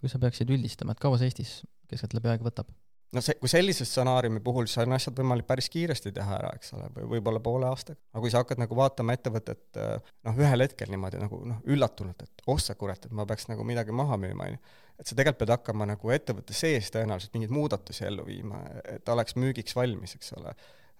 kui 0.00 0.12
sa 0.12 0.20
peaksid 0.22 0.50
üldistama, 0.52 0.92
et 0.92 1.00
kaua 1.00 1.18
see 1.18 1.30
Eestis 1.30 1.52
keskeltläbi 1.90 2.28
aega 2.28 2.44
võtab? 2.46 2.70
No 3.14 3.22
see, 3.24 3.36
kui 3.40 3.50
sellise 3.50 3.86
stsenaariumi 3.86 4.40
puhul, 4.44 4.66
siis 4.70 4.82
on 4.82 4.96
asjad 4.96 5.18
võimalik 5.18 5.46
päris 5.48 5.68
kiiresti 5.72 6.12
teha 6.16 6.38
ära, 6.38 6.52
eks 6.58 6.72
ole, 6.76 6.88
või 6.96 7.10
võib-olla 7.16 7.42
poole 7.44 7.68
aastaga. 7.68 8.00
aga 8.12 8.24
kui 8.24 8.32
sa 8.32 8.42
hakkad 8.42 8.62
nagu 8.62 8.78
vaatama 8.78 9.16
ettevõtet 9.16 9.80
noh, 9.80 10.40
ühel 10.42 10.66
hetkel 10.66 10.90
niimoodi 10.92 11.20
nagu 11.22 11.42
noh, 11.52 11.60
üllatunult, 11.72 12.26
et 12.26 12.48
oh 12.50 12.60
sa 12.62 12.74
kurat, 12.78 13.06
et 13.06 13.14
ma 13.16 13.26
peaks 13.28 13.48
nagu 13.52 13.66
midagi 13.68 13.94
maha 13.96 14.18
müüma, 14.20 14.50
on 14.50 14.56
ju, 14.56 14.64
et 14.96 15.06
sa 15.06 15.14
tegelikult 15.14 15.44
pead 15.44 15.54
hakkama 15.58 15.90
nagu 15.92 16.16
ettevõtte 16.16 16.56
sees 16.56 16.90
tõenäoliselt 16.94 17.36
mingeid 17.36 17.54
muudatusi 17.54 18.08
ellu 18.08 18.26
viima, 18.26 18.64
et 18.96 19.14
oleks 19.14 19.38
müügiks 19.38 19.76
valmis, 19.78 20.16
eks 20.18 20.34
ole 20.40 20.56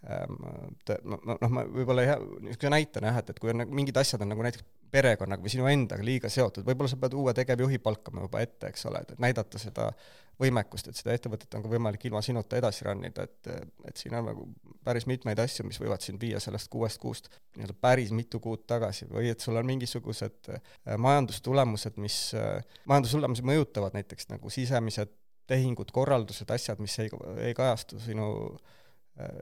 noh, 0.06 1.50
ma 1.50 1.64
võib-olla 1.64 2.04
jah, 2.04 2.20
niisuguse 2.44 2.70
näitena 2.70 3.10
jah, 3.10 3.20
et, 3.22 3.32
et 3.32 3.40
kui 3.42 3.50
on 3.50 3.62
nagu 3.62 3.74
mingid 3.74 3.96
asjad 3.98 4.22
on 4.22 4.30
nagu 4.30 4.44
näiteks 4.44 4.66
perekonnaga 4.92 5.42
või 5.42 5.52
sinu 5.52 5.66
endaga 5.70 6.04
liiga 6.06 6.30
seotud, 6.30 6.66
võib-olla 6.66 6.92
sa 6.92 6.98
pead 7.00 7.16
uue 7.18 7.34
tegevjuhi 7.36 7.80
palkama 7.82 8.26
juba 8.26 8.42
ette, 8.44 8.70
eks 8.70 8.86
ole, 8.90 9.02
et 9.02 9.18
näidata 9.22 9.60
seda 9.60 9.88
võimekust, 10.40 10.90
et 10.90 10.98
seda 10.98 11.14
ettevõtet 11.16 11.54
on 11.56 11.64
ka 11.64 11.70
võimalik 11.70 12.06
ilma 12.08 12.20
sinuta 12.24 12.58
edasi 12.58 12.84
run 12.86 13.04
ida, 13.08 13.24
et, 13.24 13.50
et 13.88 14.00
siin 14.00 14.14
on 14.18 14.28
nagu 14.30 14.46
päris 14.84 15.06
mitmeid 15.08 15.40
asju, 15.42 15.66
mis 15.68 15.80
võivad 15.80 16.04
sind 16.04 16.20
viia 16.22 16.40
sellest 16.42 16.70
kuuest 16.72 17.00
kuust 17.02 17.30
nii-öelda 17.56 17.76
päris 17.80 18.12
mitu 18.16 18.40
kuud 18.44 18.66
tagasi 18.68 19.08
või 19.10 19.30
et 19.32 19.44
sul 19.44 19.56
on 19.56 19.68
mingisugused 19.68 20.52
äh, 20.52 20.74
majandustulemused, 21.00 22.00
mis, 22.02 22.18
äh, 22.36 22.60
majandustulemusi 22.90 23.46
mõjutavad 23.48 23.96
näiteks 23.96 24.28
nagu 24.34 24.52
sisemised 24.52 25.14
tehingud, 25.46 25.92
korraldused, 25.94 26.50
asjad, 26.50 26.80
mis 26.82 26.98
ei, 27.00 27.10
ei 27.46 27.54
kajastu 27.56 28.00
sinu 28.02 28.28
äh, 28.50 28.74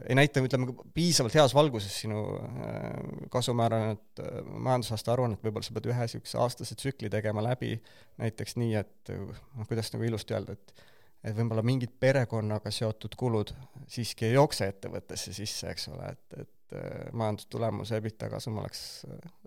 ei 0.08 0.14
näita, 0.14 0.42
ütleme, 0.44 0.70
piisavalt 0.94 1.34
heas 1.34 1.54
valguses 1.54 1.94
sinu 2.04 2.22
äh, 2.38 2.82
kasumääranenud 3.30 4.22
äh, 4.22 4.40
majandusaasta 4.46 5.14
aruannet, 5.14 5.42
võib-olla 5.42 5.66
sa 5.66 5.74
pead 5.74 5.88
ühe 5.90 6.06
niisuguse 6.06 6.38
aastase 6.38 6.78
tsükli 6.78 7.10
tegema 7.10 7.42
läbi, 7.42 7.74
näiteks 8.22 8.58
nii, 8.60 8.74
et 8.78 9.14
noh, 9.14 9.66
kuidas 9.66 9.90
nagu 9.94 10.06
ilusti 10.06 10.36
öelda, 10.36 10.58
et 10.58 10.90
et 11.24 11.32
võib-olla 11.32 11.62
mingid 11.64 11.88
perekonnaga 12.04 12.68
seotud 12.68 13.14
kulud 13.16 13.54
siiski 13.88 14.26
ei 14.28 14.34
jookse 14.34 14.66
ettevõttesse 14.68 15.32
sisse, 15.32 15.70
eks 15.72 15.86
ole, 15.88 16.10
et, 16.12 16.42
et 16.42 16.74
majandustulemus, 17.16 17.94
EBITDA 17.96 18.28
kasum 18.28 18.58
oleks 18.60 18.82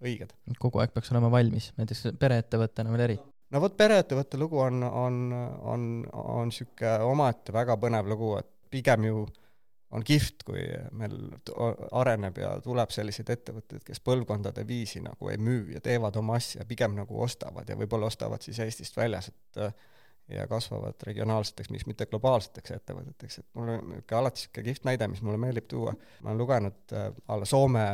õiged. 0.02 0.34
kogu 0.58 0.82
aeg 0.82 0.96
peaks 0.96 1.14
olema 1.14 1.30
valmis, 1.30 1.70
näiteks 1.78 2.08
pereettevõttena 2.18 2.96
veel 2.96 3.04
eriti? 3.06 3.30
no 3.54 3.62
vot, 3.62 3.78
pereettevõtte 3.78 4.42
lugu 4.42 4.58
on, 4.66 4.82
on, 4.90 5.20
on, 5.62 5.84
on 6.18 6.50
niisugune 6.50 6.98
omaette 7.06 7.54
väga 7.54 7.78
põnev 7.78 8.10
lugu, 8.10 8.34
et 8.42 8.50
pigem 8.74 9.06
ju 9.12 9.22
äh, 9.28 9.47
on 9.92 10.04
kihvt, 10.04 10.44
kui 10.48 10.64
meil 10.92 11.14
areneb 11.96 12.42
ja 12.42 12.56
tuleb 12.64 12.92
selliseid 12.92 13.30
ettevõtteid, 13.38 13.86
kes 13.88 14.02
põlvkondade 14.04 14.66
viisi 14.68 15.00
nagu 15.04 15.30
ei 15.32 15.38
müü 15.40 15.78
ja 15.78 15.82
teevad 15.84 16.18
oma 16.20 16.36
asja, 16.42 16.66
pigem 16.68 16.98
nagu 16.98 17.22
ostavad 17.24 17.70
ja 17.70 17.78
võib-olla 17.80 18.10
ostavad 18.12 18.44
siis 18.44 18.60
Eestist 18.66 18.98
väljas, 19.00 19.32
et 19.32 19.62
ja 20.30 20.48
kasvavad 20.48 20.94
regionaalseteks, 21.04 21.70
miks 21.72 21.86
mitte 21.88 22.06
globaalseteks 22.06 22.74
ettevõteteks, 22.76 23.40
et 23.40 23.48
mul 23.56 23.70
on 23.72 23.78
niisugune 23.94 24.20
alati 24.20 24.42
niisugune 24.42 24.66
kihvt 24.66 24.88
näide, 24.90 25.08
mis 25.08 25.22
mulle 25.24 25.40
meeldib 25.40 25.70
tuua, 25.72 25.94
ma 26.22 26.32
olen 26.32 26.42
lugenud 26.42 26.94
äh, 26.94 27.08
alla 27.32 27.48
Soome 27.48 27.86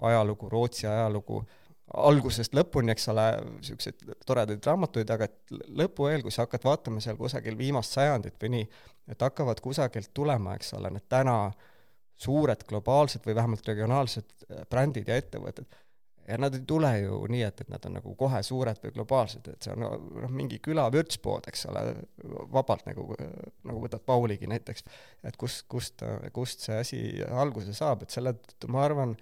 ajalugu, 0.00 0.50
Rootsi 0.52 0.86
ajalugu, 0.86 1.40
algusest 1.92 2.54
lõpuni, 2.56 2.92
eks 2.94 3.08
ole, 3.12 3.26
niisuguseid 3.58 4.14
toredaid 4.26 4.64
raamatuid, 4.66 5.10
aga 5.12 5.28
et 5.28 5.54
lõpu 5.82 6.08
eel, 6.08 6.22
kui 6.24 6.32
sa 6.32 6.46
hakkad 6.46 6.64
vaatama 6.64 7.02
seal 7.04 7.18
kusagil 7.20 7.58
viimast 7.58 7.98
sajandit 7.98 8.38
või 8.40 8.54
nii, 8.56 8.68
et 9.12 9.22
hakkavad 9.22 9.60
kusagilt 9.60 10.12
tulema, 10.14 10.56
eks 10.56 10.72
ole, 10.78 10.92
need 10.94 11.08
täna 11.10 11.36
suured 12.22 12.64
globaalsed 12.68 13.24
või 13.26 13.34
vähemalt 13.36 13.66
regionaalsed 13.66 14.28
äh, 14.46 14.62
brändid 14.70 15.10
ja 15.10 15.18
ettevõtted, 15.18 15.66
ja 16.28 16.38
nad 16.38 16.54
ei 16.54 16.62
tule 16.66 16.90
ju 17.00 17.18
nii, 17.30 17.42
et, 17.46 17.60
et 17.64 17.70
nad 17.72 17.84
on 17.88 17.96
nagu 17.98 18.14
kohe 18.18 18.40
suured 18.46 18.78
või 18.84 18.94
globaalsed, 18.94 19.48
et 19.52 19.66
see 19.66 19.74
on 19.74 19.82
noh, 19.84 20.30
mingi 20.30 20.60
küla 20.62 20.86
vürtspood, 20.94 21.48
eks 21.50 21.66
ole, 21.72 21.84
vabalt 22.52 22.86
nagu, 22.86 23.08
nagu 23.66 23.82
võtad 23.82 24.04
Pauligi 24.06 24.48
näiteks, 24.50 24.86
et 25.26 25.38
kus, 25.40 25.62
kust, 25.68 26.04
kust 26.32 26.64
see 26.68 26.78
asi 26.78 27.02
alguse 27.26 27.74
saab, 27.76 28.06
et 28.06 28.14
selle 28.14 28.36
tõttu 28.38 28.70
ma 28.72 28.84
arvan, 28.86 29.16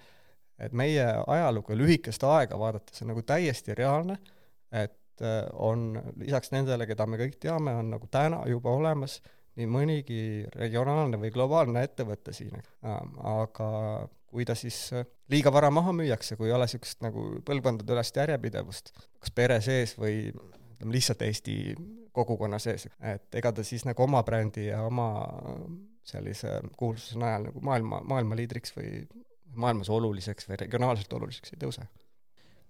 et 0.60 0.72
meie 0.76 1.04
ajalugu 1.26 1.76
lühikest 1.78 2.24
aega 2.28 2.58
vaadates 2.58 3.02
on 3.02 3.12
nagu 3.12 3.22
täiesti 3.26 3.74
reaalne, 3.78 4.16
et 4.72 5.24
äh, 5.24 5.42
on 5.52 5.92
lisaks 6.20 6.52
nendele, 6.54 6.86
keda 6.90 7.06
me 7.06 7.20
kõik 7.20 7.38
teame, 7.42 7.74
on 7.80 7.92
nagu 7.96 8.08
täna 8.10 8.42
juba 8.50 8.74
olemas 8.76 9.20
nii 9.58 9.66
mõnigi 9.66 10.22
regionaalne 10.54 11.18
või 11.20 11.32
globaalne 11.34 11.82
ettevõte 11.84 12.32
siin, 12.32 12.54
aga 12.82 13.70
kui 14.30 14.46
ta 14.46 14.54
siis 14.58 14.78
äh, 14.94 15.06
liiga 15.32 15.52
vara 15.52 15.70
maha 15.74 15.92
müüakse, 15.96 16.38
kui 16.38 16.50
ei 16.50 16.56
ole 16.56 16.68
niisugust 16.68 17.02
nagu 17.04 17.26
põlvkondadeülest 17.46 18.20
järjepidevust, 18.22 18.92
kas 19.20 19.34
pere 19.34 19.58
sees 19.64 19.96
või 19.98 20.30
ütleme 20.30 20.94
lihtsalt 20.94 21.22
Eesti 21.26 21.56
kogukonna 22.12 22.58
sees, 22.62 22.86
et 23.04 23.34
ega 23.38 23.52
ta 23.52 23.64
siis 23.66 23.84
nagu 23.86 24.02
oma 24.02 24.22
brändi 24.26 24.70
ja 24.70 24.82
oma 24.86 25.10
sellise 26.06 26.56
kuulsuse 26.78 27.18
najal 27.20 27.50
nagu 27.50 27.60
maailma, 27.64 28.00
maailmaliidriks 28.08 28.74
või 28.76 29.04
maailmas 29.54 29.90
oluliseks 29.90 30.48
või 30.48 30.60
regionaalselt 30.60 31.12
oluliseks 31.18 31.54
ei 31.54 31.60
tõuse 31.64 31.86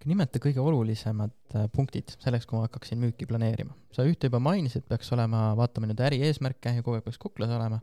nimeta 0.08 0.40
kõige 0.40 0.62
olulisemad 0.64 1.32
äh, 1.54 1.66
punktid 1.72 2.14
selleks, 2.22 2.46
kui 2.48 2.56
ma 2.56 2.64
hakkaksin 2.64 3.00
müüki 3.00 3.26
planeerima. 3.28 3.74
sa 3.92 4.06
ühte 4.08 4.30
juba 4.30 4.40
mainisid, 4.40 4.86
peaks 4.88 5.12
olema, 5.12 5.50
vaatame 5.58 5.90
nüüd 5.90 6.00
äri 6.06 6.22
eesmärke 6.24 6.72
ja 6.76 6.84
kogu 6.84 6.96
aeg 6.96 7.04
peaks 7.04 7.20
kuklas 7.20 7.52
olema, 7.52 7.80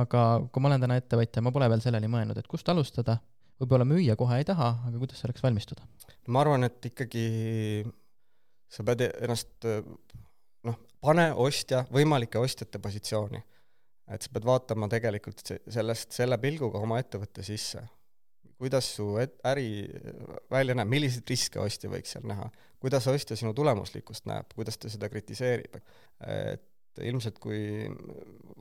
aga 0.00 0.22
kui 0.52 0.64
ma 0.64 0.70
olen 0.70 0.86
täna 0.86 0.96
ettevõtja, 1.00 1.42
ma 1.44 1.52
pole 1.52 1.68
veel 1.68 1.84
selleni 1.84 2.08
mõelnud, 2.08 2.38
et 2.40 2.48
kust 2.48 2.68
alustada, 2.72 3.18
võib-olla 3.60 3.84
müüa 3.88 4.16
kohe 4.16 4.40
ei 4.40 4.48
taha, 4.48 4.70
aga 4.88 5.02
kuidas 5.02 5.20
selleks 5.20 5.44
valmistuda? 5.44 5.84
ma 6.28 6.44
arvan, 6.44 6.64
et 6.68 6.90
ikkagi 6.90 7.26
sa 8.72 8.84
pead 8.84 9.04
ennast 9.10 9.68
noh, 10.68 10.80
pane 11.04 11.28
ostja, 11.36 11.84
võimalike 11.92 12.40
ostjate 12.40 12.80
positsiooni. 12.84 13.44
et 14.08 14.24
sa 14.24 14.32
pead 14.32 14.48
vaatama 14.48 14.88
tegelikult 14.88 15.44
sellest, 15.44 16.12
selle 16.16 16.38
pilguga 16.40 16.80
oma 16.80 17.00
ettevõtte 17.02 17.44
sisse. 17.44 17.84
Kuidas 18.58 18.88
su 18.96 19.12
äri 19.18 19.68
välja 20.50 20.74
näeb, 20.78 20.90
milliseid 20.90 21.30
riske 21.30 21.60
ostja 21.62 21.90
võiks 21.92 22.16
seal 22.16 22.26
näha, 22.28 22.48
kuidas 22.82 23.06
ostja 23.10 23.36
sinu 23.38 23.54
tulemuslikkust 23.56 24.26
näeb, 24.30 24.50
kuidas 24.56 24.78
ta 24.78 24.90
seda 24.90 25.10
kritiseerib, 25.12 25.78
et 26.26 26.66
ilmselt 27.04 27.38
kui 27.42 27.86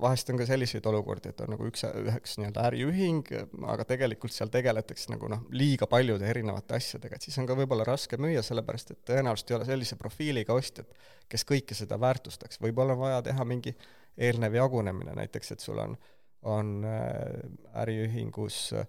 vahest 0.02 0.30
on 0.30 0.38
ka 0.38 0.46
selliseid 0.46 0.86
olukordi, 0.90 1.32
et 1.32 1.40
on 1.42 1.50
nagu 1.56 1.66
üks, 1.70 1.84
üheks 2.04 2.36
nii-öelda 2.38 2.66
äriühing, 2.70 3.32
aga 3.74 3.86
tegelikult 3.90 4.36
seal 4.36 4.52
tegeletakse 4.54 5.10
nagu 5.14 5.30
noh, 5.32 5.46
liiga 5.58 5.88
paljude 5.90 6.28
erinevate 6.30 6.78
asjadega, 6.78 7.18
et 7.18 7.26
siis 7.26 7.38
on 7.42 7.48
ka 7.50 7.58
võib-olla 7.58 7.88
raske 7.88 8.20
müüa, 8.22 8.44
sellepärast 8.46 8.94
et 8.94 9.02
tõenäoliselt 9.10 9.54
ei 9.54 9.58
ole 9.58 9.70
sellise 9.70 9.98
profiiliga 9.98 10.58
ostjat, 10.58 10.94
kes 11.32 11.48
kõike 11.50 11.78
seda 11.78 11.98
väärtustaks, 12.02 12.62
võib-olla 12.62 12.94
on 12.98 13.04
vaja 13.08 13.24
teha 13.26 13.48
mingi 13.48 13.74
eelnev 14.18 14.60
jagunemine, 14.60 15.18
näiteks 15.18 15.56
et 15.56 15.66
sul 15.66 15.82
on, 15.82 15.98
on 16.46 16.78
äh, 16.86 17.42
äriühingus 17.82 18.62
äh, 18.78 18.86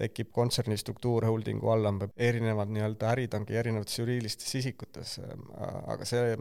tekib 0.00 0.30
kontserni 0.32 0.78
struktuur 0.80 1.26
holdingu 1.28 1.68
all, 1.68 1.84
on 1.90 1.98
erinevad 2.16 2.70
nii-öelda 2.72 3.10
ärid 3.10 3.34
ongi 3.36 3.58
erinevates 3.60 3.98
juriidilistes 3.98 4.54
isikutes, 4.56 5.18
aga 5.92 6.06
see 6.08 6.36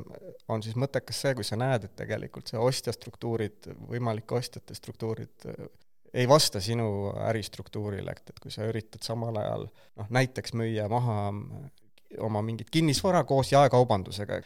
on 0.47 0.63
siis 0.63 0.77
mõttekas 0.79 1.19
see, 1.25 1.33
kui 1.35 1.47
sa 1.47 1.59
näed, 1.59 1.89
et 1.89 1.97
tegelikult 1.99 2.47
see 2.47 2.61
ostja 2.61 2.95
struktuurid, 2.95 3.67
võimalike 3.91 4.39
ostjate 4.39 4.77
struktuurid 4.77 5.49
ei 6.13 6.29
vasta 6.31 6.61
sinu 6.63 7.11
äristruktuurile, 7.27 8.15
et, 8.15 8.31
et 8.31 8.39
kui 8.39 8.53
sa 8.55 8.69
üritad 8.69 9.03
samal 9.03 9.35
ajal 9.41 9.67
noh, 9.67 10.07
näiteks 10.07 10.55
müüa 10.55 10.87
maha 10.91 11.33
oma 12.23 12.41
mingit 12.45 12.71
kinnisvara 12.71 13.25
koos 13.27 13.51
jaekaubandusega, 13.51 14.39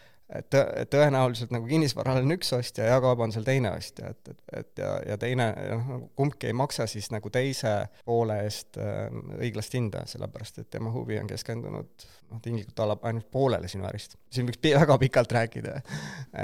tõ-, 0.52 0.86
tõenäoliselt 0.92 1.52
nagu 1.54 1.68
kinnisvaral 1.70 2.22
on 2.22 2.36
üks 2.36 2.52
ostja 2.56 2.86
ja 2.86 2.96
jaekaubandusel 2.96 3.46
teine 3.48 3.74
ostja, 3.76 4.12
et, 4.14 4.32
et, 4.32 4.42
et 4.62 4.82
ja, 4.84 4.92
ja 5.12 5.18
teine, 5.22 5.48
noh, 5.74 5.86
nagu 5.96 6.10
kumbki 6.20 6.50
ei 6.50 6.56
maksa 6.58 6.88
siis 6.90 7.12
nagu 7.14 7.32
teise 7.34 7.74
poole 8.08 8.42
eest 8.46 8.80
äh, 8.82 9.08
õiglast 9.40 9.76
hinda, 9.78 10.06
sellepärast 10.10 10.62
et 10.64 10.70
tema 10.74 10.92
huvi 10.94 11.20
on 11.22 11.30
keskendunud 11.30 12.06
noh, 12.32 12.42
tinglikult 12.44 12.84
alla 12.84 12.98
ainult 13.10 13.28
poolele 13.34 13.72
sinu 13.72 13.88
ärist. 13.90 14.18
siin 14.32 14.48
võiks 14.50 14.62
väga 14.80 14.98
pikalt 15.02 15.36
rääkida, 15.38 15.80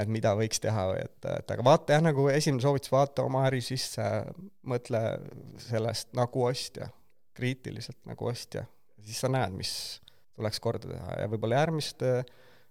et 0.02 0.12
mida 0.12 0.34
võiks 0.38 0.60
teha 0.64 0.88
või 0.92 1.00
et, 1.04 1.30
et 1.36 1.54
aga 1.56 1.66
vaata 1.70 1.96
jah, 1.96 2.04
nagu 2.04 2.28
esimene 2.32 2.64
soovitus, 2.64 2.92
vaata 2.92 3.24
oma 3.28 3.46
äri 3.48 3.62
sisse, 3.64 4.04
mõtle 4.68 5.02
sellest 5.68 6.12
nagu 6.18 6.44
ostja, 6.48 6.90
kriitiliselt 7.38 8.00
nagu 8.08 8.28
ostja, 8.28 8.66
siis 9.04 9.22
sa 9.22 9.30
näed, 9.32 9.54
mis 9.56 9.72
tuleks 10.38 10.60
korda 10.62 10.90
teha 10.92 11.22
ja 11.22 11.30
võib-olla 11.30 11.62
järgmiste 11.64 12.12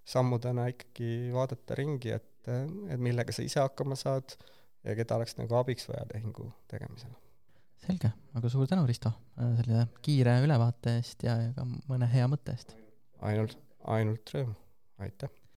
sammudena 0.08 0.67
ikkagi 0.72 1.32
vaadata 1.36 1.78
ringi, 1.80 2.13
et, 2.15 2.50
et 2.50 3.00
millega 3.02 3.34
sa 3.36 3.46
ise 3.46 3.60
hakkama 3.63 3.98
saad 4.00 4.38
ja 4.88 4.96
keda 4.98 5.17
oleks 5.20 5.36
nagu 5.39 5.58
abiks 5.60 5.89
vaja 5.89 6.06
tehingu 6.13 6.50
tegemisel. 6.72 7.12
selge, 7.84 8.12
aga 8.39 8.52
suur 8.52 8.70
tänu, 8.70 8.86
Risto, 8.89 9.12
selle 9.38 9.88
kiire 10.06 10.39
ülevaate 10.46 10.98
eest 11.02 11.28
ja, 11.28 11.38
ka 11.56 11.67
mõne 11.91 12.10
hea 12.12 12.30
mõtte 12.32 12.56
eest! 12.56 12.74
ainult, 13.28 13.58
ainult 13.98 14.34
rõõm, 14.36 14.56
aitäh! 15.04 15.38